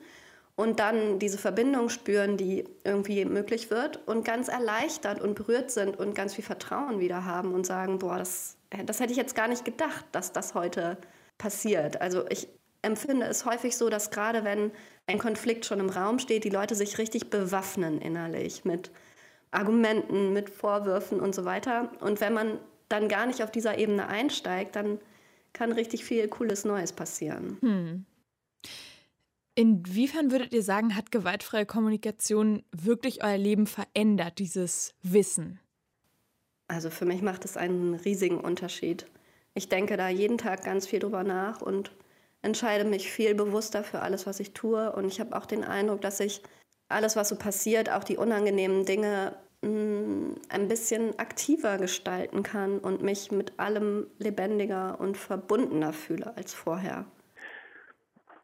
und 0.55 0.79
dann 0.79 1.17
diese 1.17 1.39
Verbindung 1.39 1.89
spüren, 1.89 2.37
die 2.37 2.65
irgendwie 2.83 3.25
möglich 3.25 3.71
wird 3.71 4.07
und 4.07 4.23
ganz 4.23 4.47
erleichtert 4.49 5.19
und 5.19 5.33
berührt 5.33 5.71
sind 5.71 5.97
und 5.97 6.13
ganz 6.13 6.35
viel 6.35 6.43
Vertrauen 6.43 6.99
wieder 6.99 7.25
haben 7.25 7.55
und 7.55 7.65
sagen, 7.65 7.97
boah, 7.97 8.19
das, 8.19 8.57
das 8.85 8.99
hätte 8.99 9.11
ich 9.11 9.17
jetzt 9.17 9.35
gar 9.35 9.47
nicht 9.47 9.65
gedacht, 9.65 10.05
dass 10.11 10.31
das 10.31 10.53
heute 10.53 10.97
passiert. 11.39 11.99
Also 12.01 12.27
ich 12.29 12.47
empfinde 12.81 13.25
es 13.27 13.45
häufig 13.45 13.77
so, 13.77 13.89
dass 13.89 14.11
gerade 14.11 14.43
wenn 14.43 14.71
ein 15.07 15.19
Konflikt 15.19 15.65
schon 15.65 15.79
im 15.79 15.89
Raum 15.89 16.19
steht, 16.19 16.43
die 16.43 16.49
Leute 16.49 16.75
sich 16.75 16.97
richtig 16.97 17.29
bewaffnen 17.29 18.01
innerlich 18.01 18.65
mit 18.65 18.91
Argumenten, 19.51 20.33
mit 20.33 20.49
Vorwürfen 20.49 21.19
und 21.19 21.35
so 21.35 21.45
weiter. 21.45 21.91
Und 21.99 22.21
wenn 22.21 22.33
man 22.33 22.59
dann 22.89 23.07
gar 23.07 23.25
nicht 23.25 23.43
auf 23.43 23.51
dieser 23.51 23.77
Ebene 23.77 24.07
einsteigt, 24.07 24.75
dann 24.75 24.99
kann 25.53 25.71
richtig 25.71 26.05
viel 26.05 26.27
Cooles 26.27 26.65
Neues 26.65 26.93
passieren. 26.93 27.57
Hm. 27.61 28.05
Inwiefern 29.53 30.31
würdet 30.31 30.53
ihr 30.53 30.63
sagen, 30.63 30.95
hat 30.95 31.11
gewaltfreie 31.11 31.65
Kommunikation 31.65 32.63
wirklich 32.71 33.23
euer 33.23 33.37
Leben 33.37 33.67
verändert, 33.67 34.39
dieses 34.39 34.93
Wissen? 35.03 35.59
Also 36.69 36.89
für 36.89 37.05
mich 37.05 37.21
macht 37.21 37.43
es 37.43 37.57
einen 37.57 37.95
riesigen 37.95 38.39
Unterschied. 38.39 39.05
Ich 39.53 39.67
denke 39.67 39.97
da 39.97 40.07
jeden 40.07 40.37
Tag 40.37 40.63
ganz 40.63 40.87
viel 40.87 40.99
drüber 40.99 41.25
nach 41.25 41.61
und 41.61 41.91
entscheide 42.41 42.85
mich 42.85 43.11
viel 43.11 43.35
bewusster 43.35 43.83
für 43.83 44.01
alles, 44.01 44.25
was 44.25 44.39
ich 44.39 44.53
tue. 44.53 44.91
Und 44.91 45.05
ich 45.05 45.19
habe 45.19 45.35
auch 45.35 45.45
den 45.45 45.63
Eindruck, 45.63 46.01
dass 46.01 46.19
ich 46.19 46.41
alles, 46.89 47.15
was 47.15 47.29
so 47.29 47.35
passiert, 47.35 47.89
auch 47.89 48.03
die 48.03 48.17
unangenehmen 48.17 48.85
Dinge, 48.85 49.35
mh, 49.61 49.69
mm, 49.69 50.35
ein 50.49 50.67
bisschen 50.67 51.17
aktiver 51.19 51.77
gestalten 51.77 52.43
kann 52.43 52.79
und 52.79 53.01
mich 53.01 53.31
mit 53.31 53.59
allem 53.59 54.07
lebendiger 54.17 54.99
und 54.99 55.17
verbundener 55.17 55.93
fühle 55.93 56.35
als 56.35 56.53
vorher. 56.53 57.05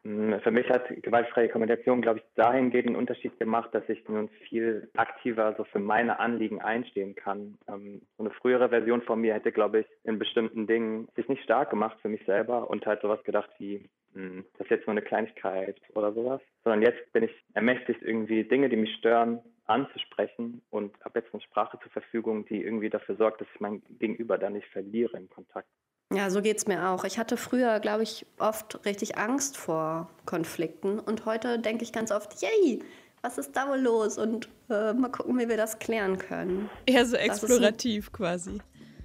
Hm, 0.07 0.39
für 0.39 0.51
mich 0.51 0.69
hat 0.69 0.87
gewaltfreie 1.03 1.49
Kommunikation, 1.49 2.01
glaube 2.01 2.19
ich, 2.19 2.25
dahingehend 2.35 2.87
einen 2.87 2.95
Unterschied 2.95 3.37
gemacht, 3.39 3.71
dass 3.73 3.83
ich 3.89 4.07
nun 4.07 4.29
viel 4.47 4.89
aktiver 4.95 5.53
so 5.57 5.65
für 5.65 5.79
meine 5.79 6.19
Anliegen 6.19 6.61
einstehen 6.61 7.13
kann. 7.13 7.57
Ähm, 7.67 8.01
so 8.17 8.23
eine 8.23 8.31
frühere 8.31 8.69
Version 8.69 9.01
von 9.01 9.19
mir 9.19 9.33
hätte, 9.33 9.51
glaube 9.51 9.81
ich, 9.81 9.85
in 10.05 10.17
bestimmten 10.17 10.65
Dingen 10.65 11.09
sich 11.17 11.27
nicht 11.27 11.43
stark 11.43 11.71
gemacht 11.71 11.97
für 12.01 12.07
mich 12.07 12.23
selber 12.25 12.69
und 12.69 12.85
halt 12.85 13.01
sowas 13.01 13.21
gedacht 13.25 13.49
wie, 13.57 13.89
hm, 14.13 14.45
das 14.57 14.67
ist 14.67 14.71
jetzt 14.71 14.87
nur 14.87 14.93
eine 14.93 15.01
Kleinigkeit 15.01 15.81
oder 15.93 16.13
sowas. 16.13 16.39
Sondern 16.63 16.83
jetzt 16.83 17.11
bin 17.11 17.23
ich 17.23 17.31
ermächtigt, 17.53 18.01
irgendwie 18.01 18.45
Dinge, 18.45 18.69
die 18.69 18.77
mich 18.77 18.95
stören, 18.95 19.41
anzusprechen 19.65 20.61
und 20.69 20.93
habe 21.03 21.19
jetzt 21.19 21.33
eine 21.33 21.43
Sprache 21.43 21.77
zur 21.81 21.91
Verfügung, 21.91 22.45
die 22.45 22.63
irgendwie 22.63 22.89
dafür 22.89 23.17
sorgt, 23.17 23.41
dass 23.41 23.47
ich 23.53 23.59
mein 23.59 23.81
Gegenüber 23.99 24.37
da 24.37 24.49
nicht 24.49 24.67
verliere 24.67 25.17
im 25.17 25.29
Kontakt. 25.29 25.67
Ja, 26.13 26.29
so 26.29 26.41
geht 26.41 26.57
es 26.57 26.67
mir 26.67 26.89
auch. 26.89 27.03
Ich 27.03 27.17
hatte 27.19 27.35
früher, 27.35 27.79
glaube 27.79 28.03
ich, 28.03 28.25
oft 28.39 28.85
richtig 28.85 29.17
Angst 29.17 29.57
vor 29.57 30.09
Konflikten 30.25 30.99
und 30.99 31.25
heute 31.25 31.59
denke 31.59 31.83
ich 31.83 31.91
ganz 31.91 32.11
oft, 32.11 32.41
yay, 32.41 32.81
was 33.21 33.37
ist 33.37 33.55
da 33.55 33.67
wohl 33.67 33.79
los? 33.79 34.17
Und 34.17 34.47
äh, 34.69 34.93
mal 34.93 35.09
gucken, 35.09 35.37
wie 35.37 35.49
wir 35.49 35.57
das 35.57 35.79
klären 35.79 36.17
können. 36.17 36.69
Eher 36.85 37.05
so 37.05 37.17
explorativ 37.17 38.11
quasi. 38.13 38.59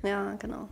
Ja, 0.04 0.34
genau. 0.34 0.68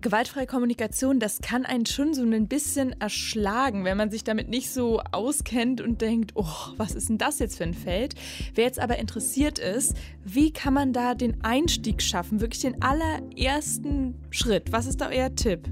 Gewaltfreie 0.00 0.46
Kommunikation, 0.46 1.18
das 1.18 1.40
kann 1.40 1.66
einen 1.66 1.84
schon 1.84 2.14
so 2.14 2.22
ein 2.22 2.46
bisschen 2.46 2.94
erschlagen, 3.00 3.84
wenn 3.84 3.96
man 3.96 4.12
sich 4.12 4.22
damit 4.22 4.48
nicht 4.48 4.70
so 4.70 5.00
auskennt 5.10 5.80
und 5.80 6.00
denkt, 6.00 6.32
oh, 6.36 6.44
was 6.76 6.94
ist 6.94 7.08
denn 7.08 7.18
das 7.18 7.40
jetzt 7.40 7.58
für 7.58 7.64
ein 7.64 7.74
Feld? 7.74 8.14
Wer 8.54 8.64
jetzt 8.64 8.78
aber 8.78 8.98
interessiert 8.98 9.58
ist, 9.58 9.96
wie 10.24 10.52
kann 10.52 10.72
man 10.72 10.92
da 10.92 11.14
den 11.14 11.42
Einstieg 11.42 12.00
schaffen, 12.00 12.40
wirklich 12.40 12.62
den 12.62 12.80
allerersten 12.80 14.14
Schritt? 14.30 14.70
Was 14.70 14.86
ist 14.86 15.00
da 15.00 15.08
euer 15.08 15.34
Tipp? 15.34 15.66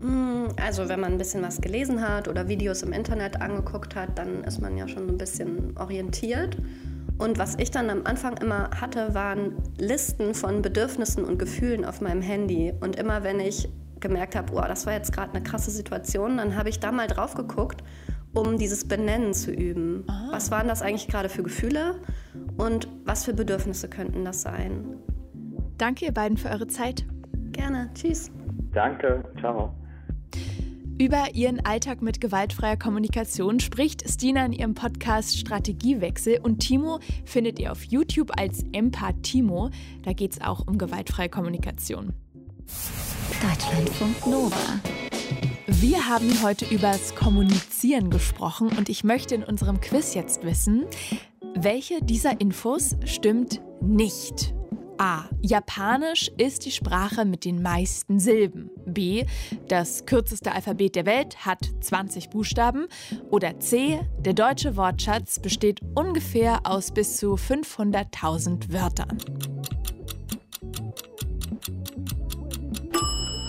Hm, 0.00 0.48
also 0.62 0.88
wenn 0.88 1.00
man 1.00 1.12
ein 1.12 1.18
bisschen 1.18 1.42
was 1.42 1.60
gelesen 1.60 2.00
hat 2.06 2.28
oder 2.28 2.46
Videos 2.46 2.82
im 2.82 2.92
Internet 2.92 3.40
angeguckt 3.40 3.96
hat, 3.96 4.16
dann 4.16 4.44
ist 4.44 4.60
man 4.60 4.76
ja 4.76 4.86
schon 4.86 5.08
ein 5.08 5.18
bisschen 5.18 5.76
orientiert. 5.76 6.56
Und 7.18 7.38
was 7.38 7.56
ich 7.58 7.70
dann 7.70 7.88
am 7.90 8.02
Anfang 8.04 8.36
immer 8.36 8.70
hatte, 8.80 9.14
waren 9.14 9.54
Listen 9.78 10.34
von 10.34 10.62
Bedürfnissen 10.62 11.24
und 11.24 11.38
Gefühlen 11.38 11.84
auf 11.84 12.00
meinem 12.00 12.22
Handy. 12.22 12.72
Und 12.80 12.96
immer 12.96 13.22
wenn 13.22 13.40
ich 13.40 13.68
gemerkt 14.00 14.36
habe, 14.36 14.52
oh, 14.52 14.60
das 14.60 14.86
war 14.86 14.92
jetzt 14.92 15.12
gerade 15.12 15.32
eine 15.34 15.42
krasse 15.42 15.70
Situation, 15.70 16.36
dann 16.36 16.56
habe 16.56 16.68
ich 16.68 16.80
da 16.80 16.92
mal 16.92 17.06
drauf 17.06 17.34
geguckt, 17.34 17.82
um 18.34 18.58
dieses 18.58 18.86
Benennen 18.86 19.32
zu 19.32 19.50
üben. 19.50 20.04
Aha. 20.08 20.28
Was 20.32 20.50
waren 20.50 20.68
das 20.68 20.82
eigentlich 20.82 21.08
gerade 21.08 21.28
für 21.28 21.42
Gefühle 21.42 21.94
und 22.58 22.88
was 23.04 23.24
für 23.24 23.32
Bedürfnisse 23.32 23.88
könnten 23.88 24.24
das 24.24 24.42
sein? 24.42 24.98
Danke 25.78 26.04
ihr 26.04 26.12
beiden 26.12 26.36
für 26.36 26.50
eure 26.50 26.66
Zeit. 26.66 27.04
Gerne. 27.52 27.90
Tschüss. 27.94 28.30
Danke. 28.72 29.24
Ciao. 29.40 29.74
Über 30.98 31.34
ihren 31.34 31.62
Alltag 31.64 32.00
mit 32.00 32.22
gewaltfreier 32.22 32.78
Kommunikation 32.78 33.60
spricht 33.60 34.08
Stina 34.08 34.46
in 34.46 34.54
ihrem 34.54 34.74
Podcast 34.74 35.38
Strategiewechsel 35.38 36.38
und 36.42 36.60
Timo 36.60 37.00
findet 37.26 37.58
ihr 37.58 37.70
auf 37.70 37.84
YouTube 37.84 38.30
als 38.38 38.64
Empathimo. 38.72 39.68
Da 40.04 40.14
geht 40.14 40.32
es 40.32 40.40
auch 40.40 40.66
um 40.66 40.78
gewaltfreie 40.78 41.28
Kommunikation. 41.28 42.14
Deutschlandfunk 43.42 44.26
Nova. 44.26 44.80
Wir 45.66 46.08
haben 46.08 46.42
heute 46.42 46.64
übers 46.74 47.14
Kommunizieren 47.14 48.08
gesprochen 48.08 48.68
und 48.68 48.88
ich 48.88 49.04
möchte 49.04 49.34
in 49.34 49.44
unserem 49.44 49.82
Quiz 49.82 50.14
jetzt 50.14 50.44
wissen, 50.44 50.86
welche 51.54 52.00
dieser 52.00 52.40
Infos 52.40 52.96
stimmt 53.04 53.60
nicht? 53.82 54.55
A. 54.98 55.24
Japanisch 55.42 56.30
ist 56.38 56.64
die 56.64 56.70
Sprache 56.70 57.24
mit 57.24 57.44
den 57.44 57.62
meisten 57.62 58.18
Silben. 58.18 58.70
B. 58.86 59.24
Das 59.68 60.06
kürzeste 60.06 60.52
Alphabet 60.52 60.96
der 60.96 61.06
Welt 61.06 61.44
hat 61.44 61.58
20 61.80 62.30
Buchstaben. 62.30 62.86
Oder 63.30 63.58
C. 63.60 64.00
Der 64.20 64.32
deutsche 64.32 64.76
Wortschatz 64.76 65.38
besteht 65.38 65.80
ungefähr 65.94 66.60
aus 66.64 66.92
bis 66.92 67.16
zu 67.16 67.34
500.000 67.34 68.72
Wörtern. 68.72 69.18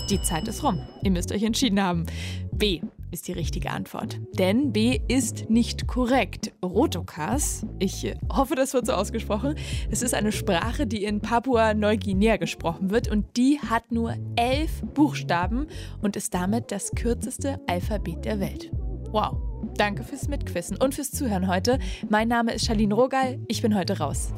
Die 0.09 0.21
Zeit 0.21 0.47
ist 0.47 0.63
rum. 0.63 0.79
Ihr 1.03 1.11
müsst 1.11 1.31
euch 1.31 1.43
entschieden 1.43 1.81
haben. 1.81 2.05
B 2.51 2.81
ist 3.11 3.27
die 3.27 3.33
richtige 3.33 3.71
Antwort. 3.71 4.19
Denn 4.37 4.73
B 4.73 4.99
ist 5.07 5.49
nicht 5.49 5.87
korrekt. 5.87 6.53
Rotokas, 6.63 7.65
ich 7.79 8.13
hoffe, 8.31 8.55
das 8.55 8.73
wird 8.73 8.85
so 8.85 8.93
ausgesprochen, 8.93 9.55
es 9.89 10.01
ist 10.01 10.13
eine 10.13 10.31
Sprache, 10.31 10.87
die 10.87 11.03
in 11.03 11.21
Papua-Neuguinea 11.21 12.37
gesprochen 12.37 12.89
wird 12.89 13.09
und 13.09 13.37
die 13.37 13.59
hat 13.59 13.91
nur 13.91 14.15
elf 14.35 14.81
Buchstaben 14.93 15.67
und 16.01 16.15
ist 16.15 16.33
damit 16.33 16.71
das 16.71 16.91
kürzeste 16.91 17.59
Alphabet 17.67 18.25
der 18.25 18.39
Welt. 18.39 18.71
Wow. 19.11 19.37
Danke 19.75 20.03
fürs 20.03 20.27
Mitquissen 20.27 20.77
und 20.77 20.95
fürs 20.95 21.11
Zuhören 21.11 21.47
heute. 21.47 21.79
Mein 22.09 22.27
Name 22.27 22.53
ist 22.53 22.65
Charlene 22.65 22.93
Rogal. 22.93 23.39
Ich 23.47 23.61
bin 23.61 23.75
heute 23.75 23.99
raus. 23.99 24.29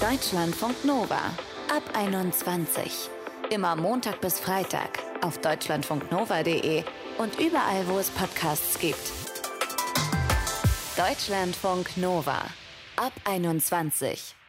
Deutschlandfunk 0.00 0.84
Nova 0.84 1.20
ab 1.68 1.82
21. 1.94 3.10
Immer 3.50 3.76
Montag 3.76 4.20
bis 4.20 4.40
Freitag 4.40 4.98
auf 5.22 5.38
deutschlandfunknova.de 5.38 6.84
und 7.20 7.38
überall, 7.38 7.86
wo 7.86 7.98
es 7.98 8.10
Podcasts 8.10 8.78
gibt. 8.78 9.12
Deutschlandfunk 10.96 11.96
Nova 11.98 12.42
ab 12.96 13.12
21. 13.24 14.39